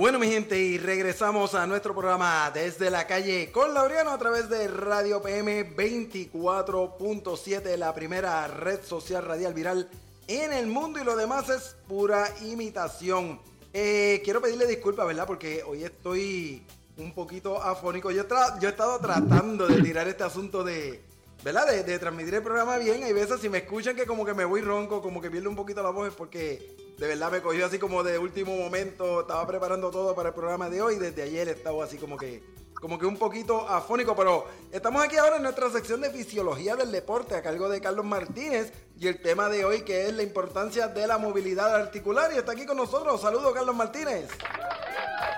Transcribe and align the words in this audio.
Bueno, 0.00 0.18
mi 0.18 0.28
gente, 0.28 0.58
y 0.58 0.78
regresamos 0.78 1.54
a 1.54 1.66
nuestro 1.66 1.94
programa 1.94 2.50
desde 2.54 2.88
la 2.88 3.06
calle 3.06 3.52
con 3.52 3.74
Laureano 3.74 4.12
a 4.12 4.18
través 4.18 4.48
de 4.48 4.66
Radio 4.66 5.20
PM 5.20 5.76
24.7, 5.76 7.76
la 7.76 7.94
primera 7.94 8.46
red 8.46 8.82
social 8.82 9.26
radial 9.26 9.52
viral 9.52 9.90
en 10.26 10.54
el 10.54 10.68
mundo 10.68 11.00
y 11.00 11.04
lo 11.04 11.16
demás 11.16 11.50
es 11.50 11.76
pura 11.86 12.26
imitación. 12.40 13.38
Eh, 13.74 14.22
quiero 14.24 14.40
pedirle 14.40 14.66
disculpas, 14.66 15.06
¿verdad? 15.06 15.26
Porque 15.26 15.62
hoy 15.64 15.84
estoy 15.84 16.64
un 16.96 17.12
poquito 17.12 17.62
afónico. 17.62 18.10
Yo, 18.10 18.24
yo 18.58 18.68
he 18.68 18.70
estado 18.70 18.98
tratando 19.00 19.66
de 19.66 19.82
tirar 19.82 20.08
este 20.08 20.24
asunto 20.24 20.64
de, 20.64 21.02
¿verdad? 21.44 21.84
De, 21.84 21.98
transmitir 21.98 22.36
el 22.36 22.42
programa 22.42 22.78
bien. 22.78 23.02
Hay 23.02 23.12
veces 23.12 23.38
si 23.38 23.50
me 23.50 23.58
escuchan 23.58 23.94
que 23.94 24.06
como 24.06 24.24
que 24.24 24.32
me 24.32 24.46
voy 24.46 24.62
ronco, 24.62 25.02
como 25.02 25.20
que 25.20 25.30
pierdo 25.30 25.50
un 25.50 25.56
poquito 25.56 25.82
la 25.82 25.90
voz, 25.90 26.08
es 26.08 26.14
porque 26.14 26.79
de 26.98 27.06
verdad 27.06 27.32
me 27.32 27.40
cogió 27.40 27.66
así 27.66 27.78
como 27.78 28.02
de 28.02 28.18
último 28.18 28.56
momento. 28.56 29.22
Estaba 29.22 29.46
preparando 29.46 29.90
todo 29.90 30.14
para 30.14 30.30
el 30.30 30.34
programa 30.34 30.68
de 30.68 30.82
hoy. 30.82 30.96
Desde 30.96 31.22
ayer 31.22 31.48
he 31.48 31.52
estado 31.52 31.82
así 31.82 31.96
como 31.96 32.16
que, 32.16 32.42
como 32.74 32.98
que 32.98 33.06
un 33.06 33.16
poquito 33.16 33.68
afónico. 33.68 34.14
Pero 34.14 34.46
estamos 34.70 35.02
aquí 35.02 35.16
ahora 35.16 35.36
en 35.36 35.42
nuestra 35.42 35.70
sección 35.70 36.00
de 36.00 36.10
fisiología 36.10 36.76
del 36.76 36.92
deporte 36.92 37.34
a 37.34 37.42
cargo 37.42 37.68
de 37.68 37.80
Carlos 37.80 38.04
Martínez. 38.04 38.72
Y 38.98 39.06
el 39.06 39.20
tema 39.22 39.48
de 39.48 39.64
hoy 39.64 39.82
que 39.82 40.08
es 40.08 40.14
la 40.14 40.22
importancia 40.22 40.88
de 40.88 41.06
la 41.06 41.18
movilidad 41.18 41.74
articular. 41.74 42.30
Y 42.34 42.38
está 42.38 42.52
aquí 42.52 42.66
con 42.66 42.76
nosotros. 42.76 43.20
Saludos, 43.20 43.52
Carlos 43.54 43.74
Martínez. 43.74 44.28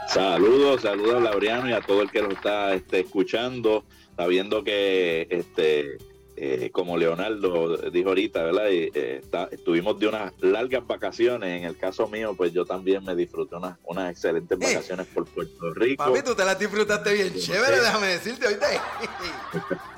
Saludos, 0.09 0.82
saludos 0.82 1.15
a 1.15 1.21
Laureano 1.21 1.71
y 1.71 1.73
a 1.73 1.80
todo 1.80 2.02
el 2.02 2.10
que 2.10 2.21
lo 2.21 2.32
está 2.32 2.74
este, 2.74 3.01
escuchando, 3.01 3.84
sabiendo 4.16 4.62
que 4.62 5.27
este 5.30 5.96
eh, 6.36 6.70
como 6.72 6.96
Leonardo 6.96 7.77
dijo 7.91 8.09
ahorita, 8.10 8.42
¿verdad? 8.42 8.68
Y, 8.70 8.90
eh, 8.95 9.23
estuvimos 9.51 9.98
de 9.98 10.09
unas 10.09 10.32
largas 10.40 10.87
vacaciones. 10.87 11.59
En 11.60 11.65
el 11.65 11.76
caso 11.76 12.09
mío, 12.09 12.34
pues 12.37 12.52
yo 12.52 12.65
también 12.65 13.04
me 13.04 13.15
disfruté 13.15 13.57
unas, 13.57 13.79
unas 13.84 14.10
excelentes 14.10 14.59
vacaciones 14.59 15.07
por 15.09 15.26
Puerto 15.26 15.73
Rico. 15.74 16.04
Papi, 16.04 16.23
tú 16.23 16.34
te 16.34 16.45
las 16.45 16.59
disfrutaste 16.59 17.12
bien 17.12 17.34
chévere, 17.34 17.80
déjame 17.80 18.07
decirte 18.09 18.46
ahorita. 18.46 18.66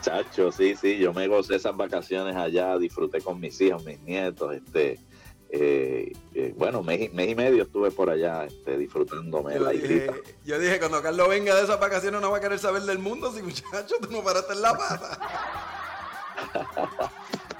Chacho, 0.00 0.50
sí, 0.50 0.74
sí, 0.76 0.98
yo 0.98 1.12
me 1.12 1.28
gocé 1.28 1.56
esas 1.56 1.76
vacaciones 1.76 2.34
allá, 2.34 2.78
disfruté 2.78 3.20
con 3.20 3.38
mis 3.38 3.60
hijos, 3.60 3.84
mis 3.84 4.00
nietos, 4.00 4.54
este, 4.54 4.98
eh, 5.52 6.12
eh, 6.34 6.54
bueno, 6.56 6.82
mes, 6.82 7.12
mes, 7.12 7.28
y 7.28 7.34
medio 7.34 7.64
estuve 7.64 7.90
por 7.90 8.08
allá 8.08 8.44
este, 8.44 8.78
disfrutándome 8.78 9.54
yo 9.54 9.60
la 9.60 9.70
dije, 9.70 10.10
Yo 10.44 10.58
dije, 10.58 10.78
cuando 10.78 11.02
Carlos 11.02 11.28
venga 11.28 11.54
de 11.56 11.64
esas 11.64 11.80
vacaciones 11.80 12.20
no 12.20 12.30
va 12.30 12.38
a 12.38 12.40
querer 12.40 12.58
saber 12.58 12.82
del 12.82 13.00
mundo, 13.00 13.32
si 13.32 13.42
muchacho, 13.42 13.96
tú 14.00 14.08
no 14.10 14.22
paraste 14.22 14.52
en 14.52 14.62
la 14.62 14.76
pata. 14.76 15.18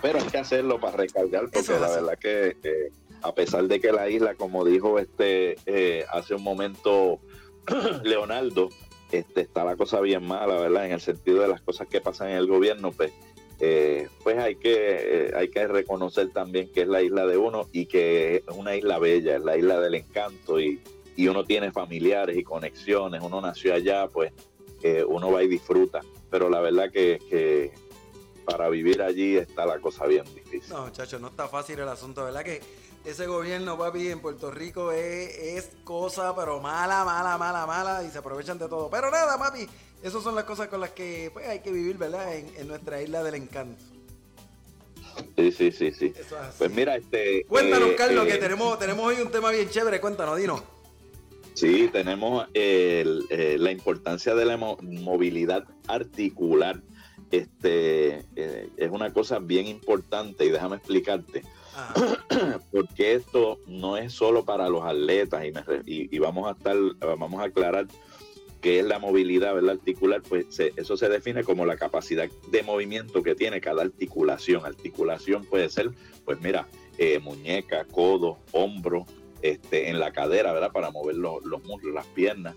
Pero 0.02 0.18
hay 0.18 0.26
que 0.26 0.38
hacerlo 0.38 0.80
para 0.80 0.96
recargar, 0.96 1.50
porque 1.50 1.78
la 1.78 1.88
verdad 1.90 2.18
que 2.18 2.56
eh, 2.62 2.92
a 3.22 3.34
pesar 3.34 3.64
de 3.64 3.80
que 3.80 3.92
la 3.92 4.08
isla, 4.08 4.34
como 4.34 4.64
dijo 4.64 4.98
este 4.98 5.56
eh, 5.66 6.06
hace 6.10 6.34
un 6.34 6.42
momento 6.42 7.20
Leonardo, 8.04 8.70
este, 9.12 9.42
está 9.42 9.64
la 9.64 9.76
cosa 9.76 10.00
bien 10.00 10.26
mala, 10.26 10.54
¿verdad? 10.54 10.86
En 10.86 10.92
el 10.92 11.00
sentido 11.00 11.42
de 11.42 11.48
las 11.48 11.60
cosas 11.60 11.88
que 11.88 12.00
pasan 12.00 12.30
en 12.30 12.36
el 12.36 12.46
gobierno, 12.46 12.92
pues 12.92 13.12
eh, 13.62 14.08
pues 14.22 14.38
hay 14.38 14.56
que, 14.56 14.74
eh, 14.74 15.32
hay 15.36 15.50
que 15.50 15.66
reconocer 15.68 16.32
también 16.32 16.72
que 16.72 16.82
es 16.82 16.88
la 16.88 17.02
isla 17.02 17.26
de 17.26 17.36
uno 17.36 17.68
y 17.72 17.84
que 17.84 18.36
es 18.36 18.56
una 18.56 18.74
isla 18.74 18.98
bella, 18.98 19.36
es 19.36 19.42
la 19.42 19.56
isla 19.56 19.78
del 19.80 19.94
encanto 19.96 20.58
y, 20.58 20.80
uno 21.28 21.44
tiene 21.44 21.70
familiares 21.70 22.38
y 22.38 22.42
conexiones, 22.42 23.20
uno 23.22 23.42
nació 23.42 23.74
allá, 23.74 24.08
pues 24.08 24.32
eh, 24.82 25.04
uno 25.06 25.30
va 25.30 25.42
y 25.42 25.48
disfruta, 25.48 26.00
pero 26.30 26.48
la 26.48 26.62
verdad 26.62 26.90
que, 26.90 27.74
para 28.46 28.70
vivir 28.70 29.02
allí 29.02 29.36
está 29.36 29.66
la 29.66 29.78
cosa 29.80 30.06
bien 30.06 30.24
difícil. 30.34 30.72
No, 30.72 30.86
muchachos, 30.86 31.20
no 31.20 31.28
está 31.28 31.46
fácil 31.46 31.78
el 31.78 31.88
asunto, 31.90 32.24
¿verdad? 32.24 32.42
Que 32.42 32.62
ese 33.04 33.26
gobierno, 33.26 33.76
papi, 33.76 34.08
en 34.08 34.20
Puerto 34.20 34.50
Rico 34.50 34.92
es, 34.92 35.36
es 35.36 35.70
cosa, 35.84 36.34
pero 36.34 36.58
mala, 36.58 37.04
mala, 37.04 37.36
mala, 37.36 37.66
mala, 37.66 38.02
y 38.02 38.08
se 38.08 38.16
aprovechan 38.16 38.58
de 38.58 38.68
todo. 38.68 38.88
Pero 38.88 39.10
nada, 39.10 39.36
papi, 39.38 39.68
esas 40.02 40.22
son 40.22 40.34
las 40.34 40.44
cosas 40.44 40.68
con 40.68 40.80
las 40.80 40.90
que 40.90 41.30
pues, 41.32 41.46
hay 41.46 41.60
que 41.60 41.70
vivir, 41.70 41.98
¿verdad? 41.98 42.34
En, 42.34 42.68
nuestra 42.68 43.02
isla 43.02 43.22
del 43.22 43.34
encanto. 43.34 43.82
Sí, 45.36 45.52
sí, 45.52 45.72
sí, 45.72 45.92
sí. 45.92 46.14
Pues 46.56 46.70
mira, 46.70 46.96
este. 46.96 47.44
Cuéntanos, 47.44 47.90
eh, 47.90 47.96
Carlos, 47.96 48.26
que 48.26 48.34
eh, 48.34 48.38
tenemos, 48.38 48.78
tenemos 48.78 49.06
hoy 49.06 49.20
un 49.20 49.30
tema 49.30 49.50
bien 49.50 49.68
chévere. 49.68 50.00
Cuéntanos, 50.00 50.38
Dino. 50.38 50.62
Sí, 51.54 51.90
tenemos 51.92 52.46
eh, 52.54 53.04
la 53.58 53.70
importancia 53.70 54.34
de 54.34 54.46
la 54.46 54.56
movilidad 54.56 55.64
articular. 55.88 56.80
Este 57.30 58.24
es 58.34 58.90
una 58.90 59.12
cosa 59.12 59.38
bien 59.38 59.66
importante 59.66 60.46
y 60.46 60.50
déjame 60.50 60.76
explicarte. 60.76 61.42
Porque 62.72 63.14
esto 63.14 63.58
no 63.66 63.96
es 63.96 64.12
solo 64.12 64.44
para 64.44 64.68
los 64.68 64.84
atletas 64.84 65.44
y, 65.84 66.16
y 66.16 66.18
vamos 66.18 66.48
a 66.48 66.52
estar, 66.52 66.76
vamos 66.98 67.40
a 67.40 67.44
aclarar 67.44 67.86
que 68.60 68.78
es 68.78 68.84
la 68.84 68.98
movilidad 68.98 69.54
¿verdad? 69.54 69.72
articular, 69.72 70.22
pues 70.22 70.46
eso 70.76 70.96
se 70.96 71.08
define 71.08 71.44
como 71.44 71.64
la 71.64 71.76
capacidad 71.76 72.28
de 72.50 72.62
movimiento 72.62 73.22
que 73.22 73.34
tiene 73.34 73.60
cada 73.60 73.82
articulación. 73.82 74.66
Articulación 74.66 75.44
puede 75.44 75.70
ser, 75.70 75.90
pues 76.24 76.40
mira, 76.40 76.68
eh, 76.98 77.18
muñeca, 77.20 77.84
codo, 77.86 78.38
hombro, 78.52 79.06
este, 79.40 79.88
en 79.88 79.98
la 79.98 80.12
cadera, 80.12 80.52
¿verdad? 80.52 80.72
Para 80.72 80.90
mover 80.90 81.16
los, 81.16 81.42
muslos, 81.64 81.94
las 81.94 82.06
piernas, 82.08 82.54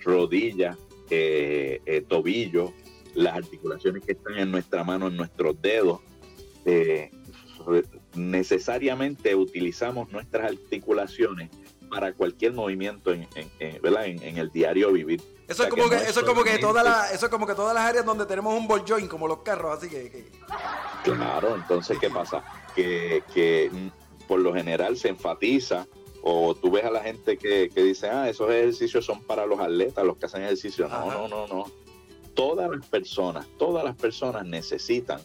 rodilla, 0.00 0.76
eh, 1.08 1.80
eh, 1.86 2.02
tobillo, 2.06 2.74
las 3.14 3.34
articulaciones 3.34 4.04
que 4.04 4.12
están 4.12 4.36
en 4.38 4.50
nuestra 4.50 4.84
mano, 4.84 5.08
en 5.08 5.16
nuestros 5.16 5.60
dedos. 5.62 6.00
necesariamente 8.14 9.34
utilizamos 9.34 10.12
nuestras 10.12 10.50
articulaciones 10.50 11.48
para 11.92 12.12
cualquier 12.14 12.52
movimiento 12.54 13.12
en, 13.12 13.28
¿verdad? 13.82 14.06
en, 14.06 14.38
el 14.38 14.50
diario 14.50 14.92
vivir. 14.92 15.22
Eso 15.46 15.64
es 15.64 15.68
como 15.68 15.88
que, 15.90 15.96
eso 15.96 16.20
es 16.20 16.26
como 16.26 16.42
que 16.42 16.58
todas 16.58 16.82
las, 16.82 17.12
eso 17.12 17.26
es 17.26 17.30
como 17.30 17.46
que 17.46 17.54
todas 17.54 17.74
las 17.74 17.84
áreas 17.84 18.04
donde 18.04 18.24
tenemos 18.24 18.54
un 18.54 18.66
ball 18.66 18.82
joint, 18.86 19.08
como 19.08 19.28
los 19.28 19.38
carros, 19.40 19.76
así 19.76 19.88
que, 19.88 20.30
Claro, 21.04 21.54
entonces 21.54 21.98
¿qué 21.98 22.08
pasa? 22.08 22.42
Que, 22.74 23.22
que 23.34 23.70
por 24.26 24.40
lo 24.40 24.54
general 24.54 24.96
se 24.96 25.08
enfatiza 25.08 25.86
o 26.22 26.54
tú 26.54 26.70
ves 26.70 26.84
a 26.84 26.90
la 26.90 27.02
gente 27.02 27.36
que, 27.36 27.68
que, 27.68 27.82
dice, 27.82 28.08
ah, 28.08 28.28
esos 28.28 28.48
ejercicios 28.48 29.04
son 29.04 29.22
para 29.24 29.44
los 29.44 29.60
atletas, 29.60 30.04
los 30.04 30.16
que 30.16 30.26
hacen 30.26 30.42
ejercicio. 30.42 30.88
No, 30.88 31.10
no, 31.10 31.28
no, 31.28 31.46
no. 31.46 31.64
Todas 32.34 32.70
las 32.70 32.86
personas, 32.86 33.46
todas 33.58 33.84
las 33.84 33.96
personas 33.96 34.46
necesitan 34.46 35.20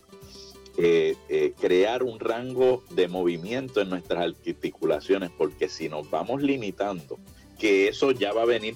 eh, 0.79 1.15
eh, 1.27 1.53
crear 1.59 2.03
un 2.03 2.19
rango 2.19 2.83
de 2.91 3.07
movimiento 3.07 3.81
en 3.81 3.89
nuestras 3.89 4.23
articulaciones, 4.23 5.31
porque 5.35 5.69
si 5.69 5.89
nos 5.89 6.07
vamos 6.11 6.43
limitando, 6.43 7.17
que 7.57 7.87
eso 7.87 8.11
ya 8.11 8.31
va 8.31 8.43
a 8.43 8.45
venir 8.45 8.75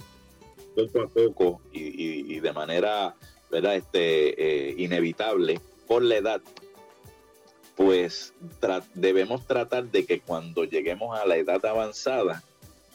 poco 0.76 1.02
a 1.02 1.08
poco 1.08 1.62
y, 1.72 2.40
de 2.40 2.54
manera 2.54 3.16
¿verdad? 3.52 3.76
Este, 3.76 4.70
eh, 4.70 4.76
inevitable 4.80 5.62
por 5.88 6.02
la 6.02 6.16
edad, 6.18 6.42
pues 7.76 8.34
debemos 8.96 9.46
tratar 9.46 9.92
de 9.92 10.04
que 10.04 10.22
cuando 10.22 10.64
lleguemos 10.64 11.20
a 11.20 11.28
la 11.28 11.36
edad 11.36 11.64
avanzada, 11.68 12.42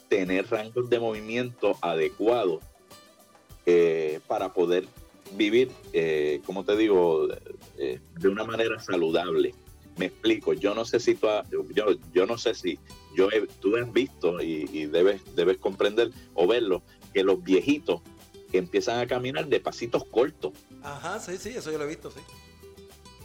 tener 0.08 0.50
rangos 0.50 0.90
de 0.90 0.98
movimiento 0.98 1.78
adecuados 1.80 2.64
para 4.26 4.52
poder 4.52 4.86
vivir, 5.32 5.70
eh, 5.92 6.40
como 6.44 6.64
te 6.64 6.76
digo, 6.76 7.28
eh, 7.78 8.00
de 8.18 8.28
una 8.28 8.44
manera 8.44 8.78
saludable. 8.80 9.54
Me 9.96 10.06
explico, 10.06 10.52
yo 10.52 10.74
no 10.74 10.84
sé 10.84 11.00
si 11.00 11.14
tú, 11.14 11.26
yo, 11.74 11.86
yo 12.12 12.26
no 12.26 12.36
sé 12.36 12.54
si 12.54 12.78
yo 13.16 13.28
tú 13.60 13.76
has 13.76 13.90
visto 13.92 14.42
y, 14.42 14.86
debes, 14.86 15.22
debes 15.34 15.56
comprender 15.56 16.10
o 16.34 16.46
verlo, 16.46 16.82
que 17.14 17.24
los 17.24 17.42
viejitos 17.42 18.02
empiezan 18.52 19.00
a 19.00 19.06
caminar 19.06 19.46
de 19.46 19.60
pasitos 19.60 20.04
cortos. 20.04 20.52
Ajá, 20.82 21.18
sí, 21.18 21.36
sí, 21.38 21.50
eso 21.50 21.70
yo 21.72 21.78
lo 21.78 21.84
he 21.84 21.88
visto, 21.88 22.10
sí. 22.10 22.20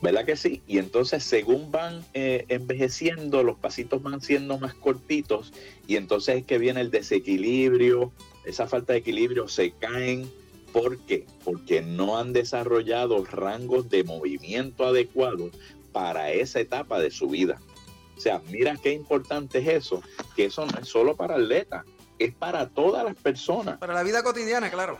¿Verdad 0.01 0.25
que 0.25 0.35
sí? 0.35 0.63
Y 0.65 0.79
entonces 0.79 1.23
según 1.23 1.71
van 1.71 2.03
eh, 2.13 2.45
envejeciendo, 2.47 3.43
los 3.43 3.57
pasitos 3.57 4.01
van 4.01 4.19
siendo 4.19 4.57
más 4.57 4.73
cortitos 4.73 5.53
y 5.87 5.95
entonces 5.95 6.37
es 6.37 6.45
que 6.45 6.57
viene 6.57 6.81
el 6.81 6.89
desequilibrio, 6.89 8.11
esa 8.45 8.65
falta 8.67 8.93
de 8.93 8.99
equilibrio, 8.99 9.47
se 9.47 9.71
caen, 9.71 10.31
¿Por 10.71 10.99
qué? 10.99 11.25
Porque 11.43 11.81
no 11.81 12.17
han 12.17 12.33
desarrollado 12.33 13.23
rangos 13.25 13.89
de 13.89 14.03
movimiento 14.03 14.85
adecuados 14.85 15.51
para 15.91 16.31
esa 16.31 16.59
etapa 16.59 16.99
de 16.99 17.11
su 17.11 17.27
vida. 17.27 17.59
O 18.17 18.21
sea, 18.21 18.41
mira 18.49 18.77
qué 18.81 18.93
importante 18.93 19.59
es 19.59 19.67
eso, 19.67 20.01
que 20.35 20.45
eso 20.45 20.65
no 20.65 20.79
es 20.79 20.87
solo 20.87 21.15
para 21.15 21.35
atletas, 21.35 21.85
es 22.19 22.33
para 22.33 22.69
todas 22.69 23.03
las 23.03 23.15
personas. 23.15 23.79
Para 23.79 23.93
la 23.93 24.03
vida 24.03 24.23
cotidiana, 24.23 24.69
claro. 24.69 24.99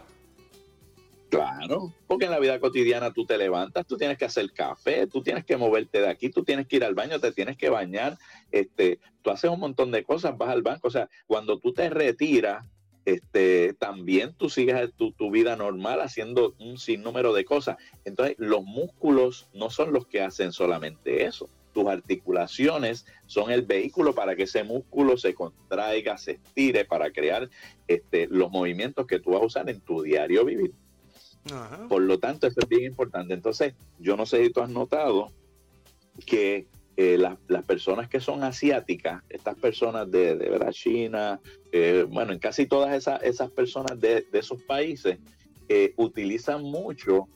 Claro, 1.30 1.94
porque 2.08 2.26
en 2.26 2.32
la 2.32 2.40
vida 2.40 2.60
cotidiana 2.60 3.14
tú 3.14 3.26
te 3.26 3.38
levantas, 3.38 3.88
tú 3.88 3.96
tienes 3.96 4.18
que 4.18 4.26
hacer 4.26 4.52
café, 4.52 5.08
tú 5.08 5.24
tienes 5.24 5.46
que 5.46 5.56
moverte 5.56 6.02
de 6.02 6.10
aquí, 6.10 6.30
tú 6.30 6.44
tienes 6.44 6.68
que 6.68 6.76
ir 6.76 6.84
al 6.84 6.94
baño, 6.94 7.22
te 7.22 7.32
tienes 7.32 7.56
que 7.56 7.70
bañar, 7.70 8.18
este, 8.52 9.00
tú 9.22 9.30
haces 9.30 9.50
un 9.50 9.62
montón 9.62 9.92
de 9.92 10.04
cosas, 10.04 10.38
vas 10.38 10.50
al 10.50 10.62
banco, 10.62 10.90
o 10.90 10.92
sea, 10.92 11.08
cuando 11.28 11.58
tú 11.58 11.74
te 11.74 11.90
retiras 11.90 12.66
este, 13.06 13.74
también 13.74 14.34
tú 14.34 14.50
sigues 14.50 14.94
tu, 14.96 15.12
tu, 15.12 15.32
vida 15.32 15.56
normal 15.56 16.02
haciendo 16.02 16.56
un 16.60 16.78
sinnúmero 16.78 17.34
de 17.34 17.46
cosas. 17.46 17.78
Entonces, 18.06 18.36
los 18.38 18.64
músculos 18.64 19.48
no 19.54 19.70
son 19.70 19.94
los 19.94 20.06
que 20.08 20.22
hacen 20.22 20.52
solamente 20.52 21.26
eso. 21.26 21.50
Tus 21.74 21.88
articulaciones 21.88 23.06
son 23.26 23.52
el 23.52 23.64
vehículo 23.64 24.14
para 24.14 24.36
que 24.36 24.44
ese 24.44 24.64
músculo 24.64 25.18
se 25.18 25.34
contraiga, 25.34 26.18
se 26.18 26.34
estire, 26.34 26.86
para 26.86 27.12
crear 27.12 27.50
este, 27.88 28.28
los 28.28 28.52
movimientos 28.52 29.08
que 29.08 29.20
tú 29.20 29.32
vas 29.32 29.42
a 29.42 29.46
usar 29.46 29.70
en 29.70 29.80
tu 29.82 30.02
diario 30.02 30.46
vivir. 30.46 30.74
Por 31.90 32.04
lo 32.04 32.20
tanto, 32.20 32.46
eso 32.46 32.60
es 32.62 32.68
bien 32.68 32.84
importante. 32.84 33.34
Entonces, 33.34 33.74
yo 34.00 34.16
no 34.16 34.26
sé 34.26 34.44
si 34.44 34.52
tú 34.52 34.62
has 34.62 34.70
notado 34.70 35.32
que 36.26 36.68
eh, 36.98 37.18
las 37.18 37.64
personas 37.66 38.10
que 38.10 38.20
son 38.20 38.44
asiáticas, 38.44 39.24
estas 39.30 39.58
personas 39.58 40.12
de, 40.12 40.36
de 40.36 40.70
China, 40.72 41.40
eh, 41.72 42.06
bueno, 42.08 42.34
en 42.34 42.40
casi 42.40 42.66
todas 42.66 42.94
esas, 42.94 43.24
esas 43.24 43.50
personas 43.50 44.00
de, 44.00 44.28
esos 44.34 44.62
países, 44.64 45.18
eh, 45.70 45.94
utilizan 45.98 46.64
mucho 46.64 47.28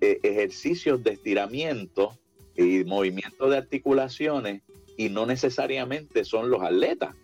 ejercicios 0.00 1.02
de 1.02 1.12
estiramiento 1.12 2.18
y 2.56 2.84
movimiento 2.84 3.48
de 3.48 3.56
articulaciones 3.56 4.62
y 4.98 5.08
no 5.08 5.24
necesariamente 5.24 6.24
son 6.24 6.50
los 6.50 6.62
atletas, 6.62 7.14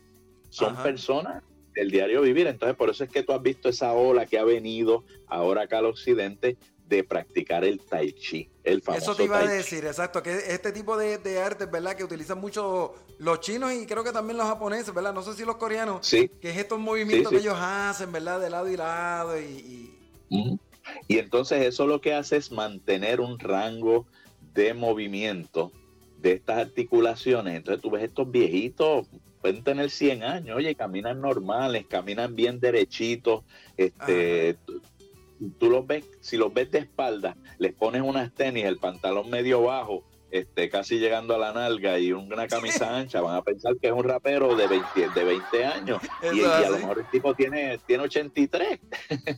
son 0.48 0.76
personas 0.76 1.42
del 1.74 1.90
diario 1.90 2.22
vivir. 2.22 2.46
Entonces, 2.46 2.76
por 2.76 2.88
eso 2.88 3.04
es 3.04 3.10
que 3.10 3.22
tú 3.22 3.32
has 3.32 3.42
visto 3.42 3.68
esa 3.68 3.92
ola 3.92 4.24
que 4.24 4.38
ha 4.38 4.44
venido 4.44 5.04
ahora 5.26 5.62
acá 5.62 5.78
al 5.78 5.86
occidente 5.86 6.56
de 6.90 7.04
practicar 7.04 7.64
el 7.64 7.80
tai 7.80 8.12
chi, 8.12 8.50
el 8.64 8.82
famoso 8.82 9.12
Eso 9.12 9.14
te 9.14 9.24
iba 9.24 9.38
a 9.38 9.46
decir, 9.46 9.86
exacto, 9.86 10.22
que 10.22 10.34
este 10.34 10.72
tipo 10.72 10.96
de, 10.96 11.18
de 11.18 11.40
artes, 11.40 11.70
¿verdad? 11.70 11.96
Que 11.96 12.02
utilizan 12.02 12.40
mucho 12.40 12.94
los 13.18 13.40
chinos 13.40 13.72
y 13.72 13.86
creo 13.86 14.02
que 14.02 14.10
también 14.10 14.36
los 14.36 14.46
japoneses, 14.46 14.92
¿verdad? 14.92 15.14
No 15.14 15.22
sé 15.22 15.34
si 15.34 15.44
los 15.44 15.56
coreanos, 15.56 16.04
sí. 16.04 16.28
que 16.40 16.50
es 16.50 16.56
estos 16.58 16.80
movimientos 16.80 17.30
que 17.30 17.38
ellos 17.38 17.56
hacen, 17.56 18.10
¿verdad? 18.10 18.40
De 18.40 18.50
lado 18.50 18.68
y 18.68 18.76
lado 18.76 19.40
y... 19.40 19.96
Y... 20.28 20.58
y 21.06 21.18
entonces 21.18 21.64
eso 21.64 21.86
lo 21.86 22.00
que 22.00 22.12
hace 22.12 22.36
es 22.36 22.50
mantener 22.50 23.20
un 23.20 23.38
rango 23.38 24.06
de 24.52 24.74
movimiento 24.74 25.72
de 26.18 26.32
estas 26.32 26.58
articulaciones. 26.58 27.56
Entonces 27.56 27.80
tú 27.80 27.90
ves 27.90 28.02
estos 28.02 28.30
viejitos, 28.30 29.06
pueden 29.40 29.62
tener 29.62 29.90
100 29.90 30.24
años, 30.24 30.56
oye, 30.56 30.74
caminan 30.74 31.20
normales, 31.20 31.86
caminan 31.88 32.34
bien 32.34 32.58
derechitos, 32.58 33.44
este, 33.76 34.56
tú 35.58 35.70
los 35.70 35.86
ves, 35.86 36.04
si 36.20 36.36
los 36.36 36.52
ves 36.52 36.70
de 36.70 36.80
espalda, 36.80 37.36
les 37.58 37.72
pones 37.72 38.02
unas 38.02 38.34
tenis, 38.34 38.64
el 38.64 38.78
pantalón 38.78 39.30
medio 39.30 39.62
bajo, 39.62 40.04
este, 40.30 40.68
casi 40.68 40.98
llegando 40.98 41.34
a 41.34 41.38
la 41.38 41.52
nalga 41.52 41.98
y 41.98 42.12
una 42.12 42.46
camisa 42.46 42.96
ancha, 42.96 43.20
van 43.20 43.36
a 43.36 43.42
pensar 43.42 43.76
que 43.78 43.88
es 43.88 43.92
un 43.92 44.04
rapero 44.04 44.54
de 44.54 44.66
20, 44.66 45.08
de 45.14 45.24
20 45.24 45.64
años. 45.64 46.02
Y, 46.32 46.42
a 46.42 46.70
lo 46.70 46.78
mejor 46.78 46.98
el 47.00 47.10
tipo 47.10 47.34
tiene, 47.34 47.78
tiene 47.86 48.04
83. 48.04 48.80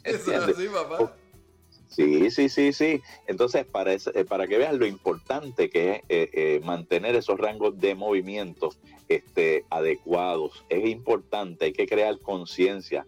Eso 0.05 0.33
es 0.33 0.39
así, 0.39 0.69
papá. 0.69 1.15
Sí, 1.89 2.31
sí, 2.31 2.49
sí, 2.49 2.73
sí. 2.73 3.03
Entonces, 3.27 3.67
para, 3.67 3.93
eh, 3.93 4.25
para 4.27 4.47
que 4.47 4.57
veas 4.57 4.75
lo 4.75 4.87
importante 4.87 5.69
que 5.69 5.91
es 5.91 6.03
eh, 6.09 6.31
eh, 6.33 6.61
mantener 6.65 7.15
esos 7.17 7.39
rangos 7.39 7.79
de 7.79 7.95
movimiento 7.95 8.71
este, 9.09 9.67
adecuados, 9.69 10.65
es 10.71 10.89
importante, 10.89 11.67
hay 11.67 11.73
que 11.73 11.87
crear 11.87 12.19
conciencia. 12.21 13.07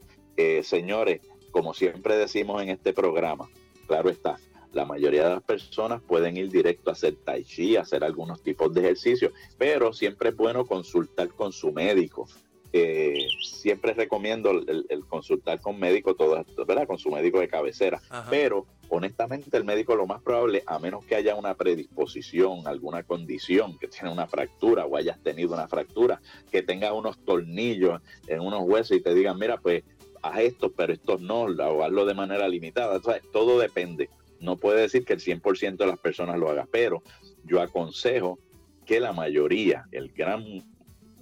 señores, 0.62 1.20
como 1.54 1.72
siempre 1.72 2.16
decimos 2.16 2.60
en 2.60 2.70
este 2.70 2.92
programa, 2.92 3.48
claro 3.86 4.10
está, 4.10 4.40
la 4.72 4.84
mayoría 4.84 5.22
de 5.22 5.34
las 5.36 5.42
personas 5.44 6.02
pueden 6.02 6.36
ir 6.36 6.50
directo 6.50 6.90
a 6.90 6.94
hacer 6.94 7.14
tai 7.14 7.44
chi, 7.44 7.76
a 7.76 7.82
hacer 7.82 8.02
algunos 8.02 8.42
tipos 8.42 8.74
de 8.74 8.80
ejercicios, 8.80 9.32
pero 9.56 9.92
siempre 9.92 10.30
es 10.30 10.36
bueno 10.36 10.66
consultar 10.66 11.28
con 11.28 11.52
su 11.52 11.70
médico. 11.70 12.26
Eh, 12.72 13.28
siempre 13.40 13.94
recomiendo 13.94 14.50
el, 14.50 15.04
consultar 15.08 15.60
con 15.60 15.78
médico, 15.78 16.16
todo 16.16 16.44
¿verdad? 16.66 16.88
Con 16.88 16.98
su 16.98 17.08
médico 17.08 17.38
de 17.38 17.46
cabecera. 17.46 18.02
Pero 18.28 18.66
honestamente 18.88 19.56
el 19.56 19.62
médico 19.62 19.94
lo 19.94 20.08
más 20.08 20.20
probable, 20.22 20.64
a 20.66 20.80
menos 20.80 21.04
que 21.04 21.14
haya 21.14 21.36
una 21.36 21.54
predisposición, 21.54 22.66
alguna 22.66 23.04
condición, 23.04 23.78
que 23.78 23.86
tiene 23.86 24.10
una 24.10 24.26
fractura 24.26 24.86
o 24.86 24.96
hayas 24.96 25.22
tenido 25.22 25.54
una 25.54 25.68
fractura, 25.68 26.20
que 26.50 26.62
tenga 26.62 26.92
unos 26.92 27.16
tornillos 27.24 28.02
en 28.26 28.40
unos 28.40 28.62
huesos 28.64 28.96
y 28.96 29.00
te 29.00 29.14
digan, 29.14 29.38
mira, 29.38 29.58
pues 29.58 29.84
haz 30.24 30.40
esto, 30.40 30.72
pero 30.72 30.92
esto 30.92 31.18
no, 31.18 31.42
o 31.42 31.84
hazlo 31.84 32.06
de 32.06 32.14
manera 32.14 32.48
limitada. 32.48 33.00
todo 33.32 33.58
depende. 33.58 34.08
No 34.40 34.56
puede 34.56 34.82
decir 34.82 35.04
que 35.04 35.12
el 35.14 35.20
100% 35.20 35.76
de 35.76 35.86
las 35.86 35.98
personas 35.98 36.38
lo 36.38 36.50
haga, 36.50 36.66
pero 36.70 37.02
yo 37.44 37.60
aconsejo 37.60 38.38
que 38.84 39.00
la 39.00 39.12
mayoría, 39.12 39.86
el 39.92 40.12
gran, 40.12 40.62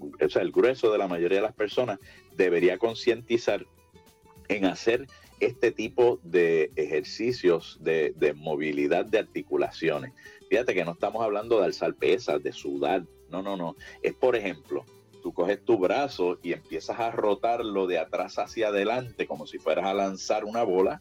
o 0.00 0.28
sea, 0.28 0.43
el 0.43 0.52
grueso 0.52 0.90
de 0.90 0.99
la 0.99 1.08
mayoría 1.08 1.38
de 1.38 1.46
las 1.46 1.54
personas 1.54 1.99
debería 2.37 2.78
concientizar 2.78 3.66
en 4.49 4.64
hacer 4.64 5.06
este 5.40 5.72
tipo 5.72 6.20
de 6.22 6.70
ejercicios 6.76 7.78
de, 7.81 8.12
de, 8.16 8.32
movilidad 8.32 9.04
de 9.04 9.19
articulaciones. 9.19 10.12
Fíjate 10.49 10.75
que 10.75 10.84
no 10.84 10.93
estamos 10.93 11.22
hablando 11.22 11.58
de 11.58 11.66
alzar 11.66 11.94
pesas, 11.94 12.43
de 12.43 12.52
sudar, 12.52 13.04
no, 13.31 13.43
no, 13.43 13.56
no. 13.56 13.76
Es 14.02 14.14
por 14.14 14.37
ejemplo, 14.37 14.84
tú 15.22 15.32
coges 15.32 15.64
tu 15.64 15.78
brazo 15.78 16.38
y 16.42 16.52
empiezas 16.52 16.98
a 17.00 17.10
rotarlo 17.10 17.86
de 17.86 17.98
atrás 17.98 18.38
hacia 18.38 18.69
adelante 18.69 19.26
como 19.26 19.46
si 19.46 19.58
fueras 19.58 19.86
a 19.86 19.94
lanzar 19.94 20.44
una 20.44 20.62
bola 20.64 21.00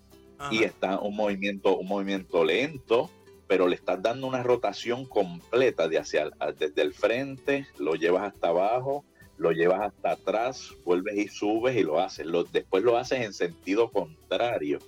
y 0.49 0.63
está 0.63 0.99
un 0.99 1.15
movimiento, 1.15 1.77
un 1.77 1.87
movimiento 1.87 2.43
lento, 2.43 3.09
pero 3.47 3.67
le 3.67 3.75
estás 3.75 4.01
dando 4.01 4.25
una 4.25 4.41
rotación 4.41 5.05
completa 5.05 5.87
de 5.87 5.99
hacia 5.99 6.31
desde 6.57 6.81
el 6.81 6.93
frente, 6.93 7.67
lo 7.77 7.95
llevas 7.95 8.23
hasta 8.23 8.47
abajo, 8.47 9.05
lo 9.37 9.51
llevas 9.51 9.81
hasta 9.81 10.11
atrás, 10.11 10.71
vuelves 10.83 11.17
y 11.17 11.27
subes 11.27 11.75
y 11.75 11.83
lo 11.83 11.99
haces. 11.99 12.25
Lo, 12.25 12.43
después 12.43 12.83
lo 12.83 12.97
haces 12.97 13.21
en 13.21 13.33
sentido 13.33 13.91
contrario. 13.91 14.79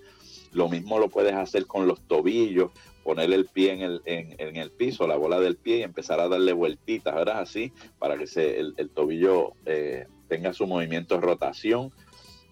Lo 0.52 0.70
mismo 0.70 0.98
lo 0.98 1.10
puedes 1.10 1.34
hacer 1.34 1.66
con 1.68 1.88
los 1.88 2.02
tobillos 2.08 2.72
poner 3.04 3.32
el 3.34 3.46
pie 3.46 3.74
en 3.74 3.82
el, 3.82 4.02
en, 4.06 4.56
el 4.56 4.72
piso, 4.72 5.06
la 5.08 5.18
bola 5.18 5.40
del 5.40 5.58
pie 5.58 5.78
y 5.78 5.84
empezar 5.84 6.20
a 6.20 6.30
darle 6.30 6.54
vueltitas, 6.54 7.14
¿verdad? 7.14 7.42
Así, 7.42 7.74
para 8.00 8.18
que 8.18 8.28
se, 8.28 8.60
el, 8.60 8.90
tobillo 8.94 9.54
eh, 9.66 10.08
tenga 10.30 10.54
su 10.54 10.66
movimiento 10.66 11.16
de 11.16 11.22
rotación. 11.22 11.92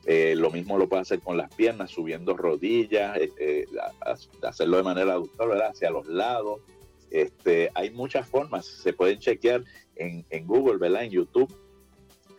Eh, 0.06 0.36
lo 0.36 0.52
mismo 0.52 0.78
lo 0.78 0.90
puede 0.90 1.04
hacer 1.04 1.20
con 1.20 1.38
las 1.38 1.54
piernas, 1.54 1.92
subiendo 1.92 2.36
rodillas, 2.36 3.18
eh, 3.18 3.66
hacerlo 4.42 4.78
de 4.78 4.84
manera 4.84 5.14
aductor, 5.14 5.50
¿verdad? 5.50 5.70
Hacia 5.70 5.90
los 5.90 6.08
lados. 6.08 6.62
Este, 7.12 7.70
hay 7.74 7.92
muchas 7.92 8.28
formas, 8.28 8.66
se 8.66 8.94
pueden 8.94 9.20
chequear 9.20 9.64
en, 9.96 10.26
en 10.30 10.48
Google, 10.48 10.78
¿verdad? 10.78 11.04
En 11.04 11.12
YouTube, 11.12 11.54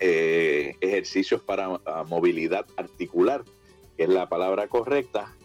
ejercicios 0.01 1.43
para 1.43 1.79
movilidad 2.09 2.67
articular, 2.77 3.45
que 3.97 4.03
es 4.03 4.09
la 4.09 4.29
palabra 4.29 4.67
correcta, 4.67 5.37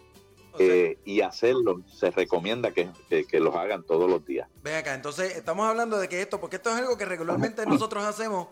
eh, 0.58 0.98
y 1.04 1.20
hacerlo, 1.20 1.82
se 1.92 2.10
recomienda 2.10 2.72
que, 2.72 2.90
los 3.38 3.54
hagan 3.54 3.82
todos 3.84 4.08
los 4.10 4.24
días. 4.24 4.48
Ven 4.62 4.76
acá, 4.76 4.94
entonces 4.94 5.36
estamos 5.36 5.66
hablando 5.68 5.98
de 5.98 6.08
que 6.08 6.20
esto, 6.20 6.40
porque 6.40 6.56
esto 6.56 6.70
es 6.70 6.76
algo 6.76 6.96
que 6.96 7.04
regularmente 7.04 7.64
nosotros 7.66 8.04
hacemos 8.04 8.48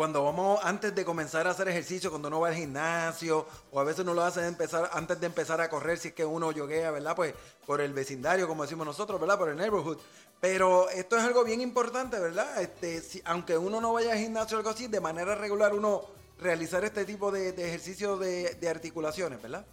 cuando 0.00 0.24
vamos 0.24 0.58
antes 0.62 0.94
de 0.94 1.04
comenzar 1.04 1.46
a 1.46 1.50
hacer 1.50 1.68
ejercicio, 1.68 2.08
cuando 2.08 2.28
uno 2.28 2.40
va 2.40 2.48
al 2.48 2.54
gimnasio, 2.54 3.46
o 3.70 3.80
a 3.80 3.84
veces 3.84 4.04
no 4.04 4.14
lo 4.14 4.22
hace 4.22 4.46
empezar, 4.46 4.88
antes 4.94 5.20
de 5.20 5.26
empezar 5.26 5.60
a 5.60 5.68
correr, 5.68 5.98
si 5.98 6.08
es 6.08 6.14
que 6.14 6.24
uno 6.24 6.52
yoguea, 6.52 6.90
¿verdad? 6.90 7.14
Pues 7.14 7.34
por 7.66 7.82
el 7.82 7.92
vecindario, 7.92 8.48
como 8.48 8.62
decimos 8.62 8.86
nosotros, 8.86 9.20
¿verdad? 9.20 9.38
Por 9.38 9.50
el 9.50 9.56
neighborhood. 9.56 9.98
Pero 10.40 10.88
esto 10.88 11.18
es 11.18 11.22
algo 11.22 11.44
bien 11.44 11.60
importante, 11.60 12.18
¿verdad? 12.18 12.62
Este, 12.62 13.02
si, 13.02 13.20
aunque 13.26 13.58
uno 13.58 13.78
no 13.80 13.92
vaya 13.92 14.12
al 14.12 14.18
gimnasio 14.18 14.56
o 14.56 14.60
algo 14.60 14.70
así, 14.70 14.86
de 14.86 15.00
manera 15.00 15.34
regular 15.34 15.74
uno 15.74 16.02
realizar 16.38 16.82
este 16.82 17.04
tipo 17.04 17.30
de, 17.30 17.52
de 17.52 17.68
ejercicio 17.68 18.16
de, 18.16 18.54
de 18.54 18.68
articulaciones, 18.70 19.42
¿verdad? 19.42 19.66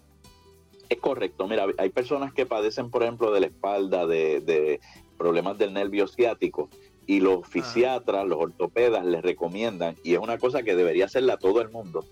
Es 0.89 0.99
correcto. 0.99 1.47
Mira, 1.47 1.65
hay 1.77 1.89
personas 1.89 2.33
que 2.33 2.45
padecen, 2.45 2.89
por 2.89 3.03
ejemplo, 3.03 3.31
de 3.31 3.41
la 3.41 3.47
espalda, 3.47 4.07
de, 4.07 4.79
problemas 5.17 5.57
del 5.57 5.73
nervio 5.73 6.07
ciático, 6.07 6.69
y 7.05 7.21
los 7.21 7.47
fisiatras, 7.47 8.27
los 8.27 8.39
ortopedas 8.39 9.05
les 9.05 9.21
recomiendan, 9.21 9.95
y 10.03 10.13
es 10.13 10.19
una 10.19 10.37
cosa 10.37 10.63
que 10.63 10.75
debería 10.75 11.05
hacerla 11.05 11.37
todo 11.37 11.61
el 11.61 11.69
mundo, 11.69 12.05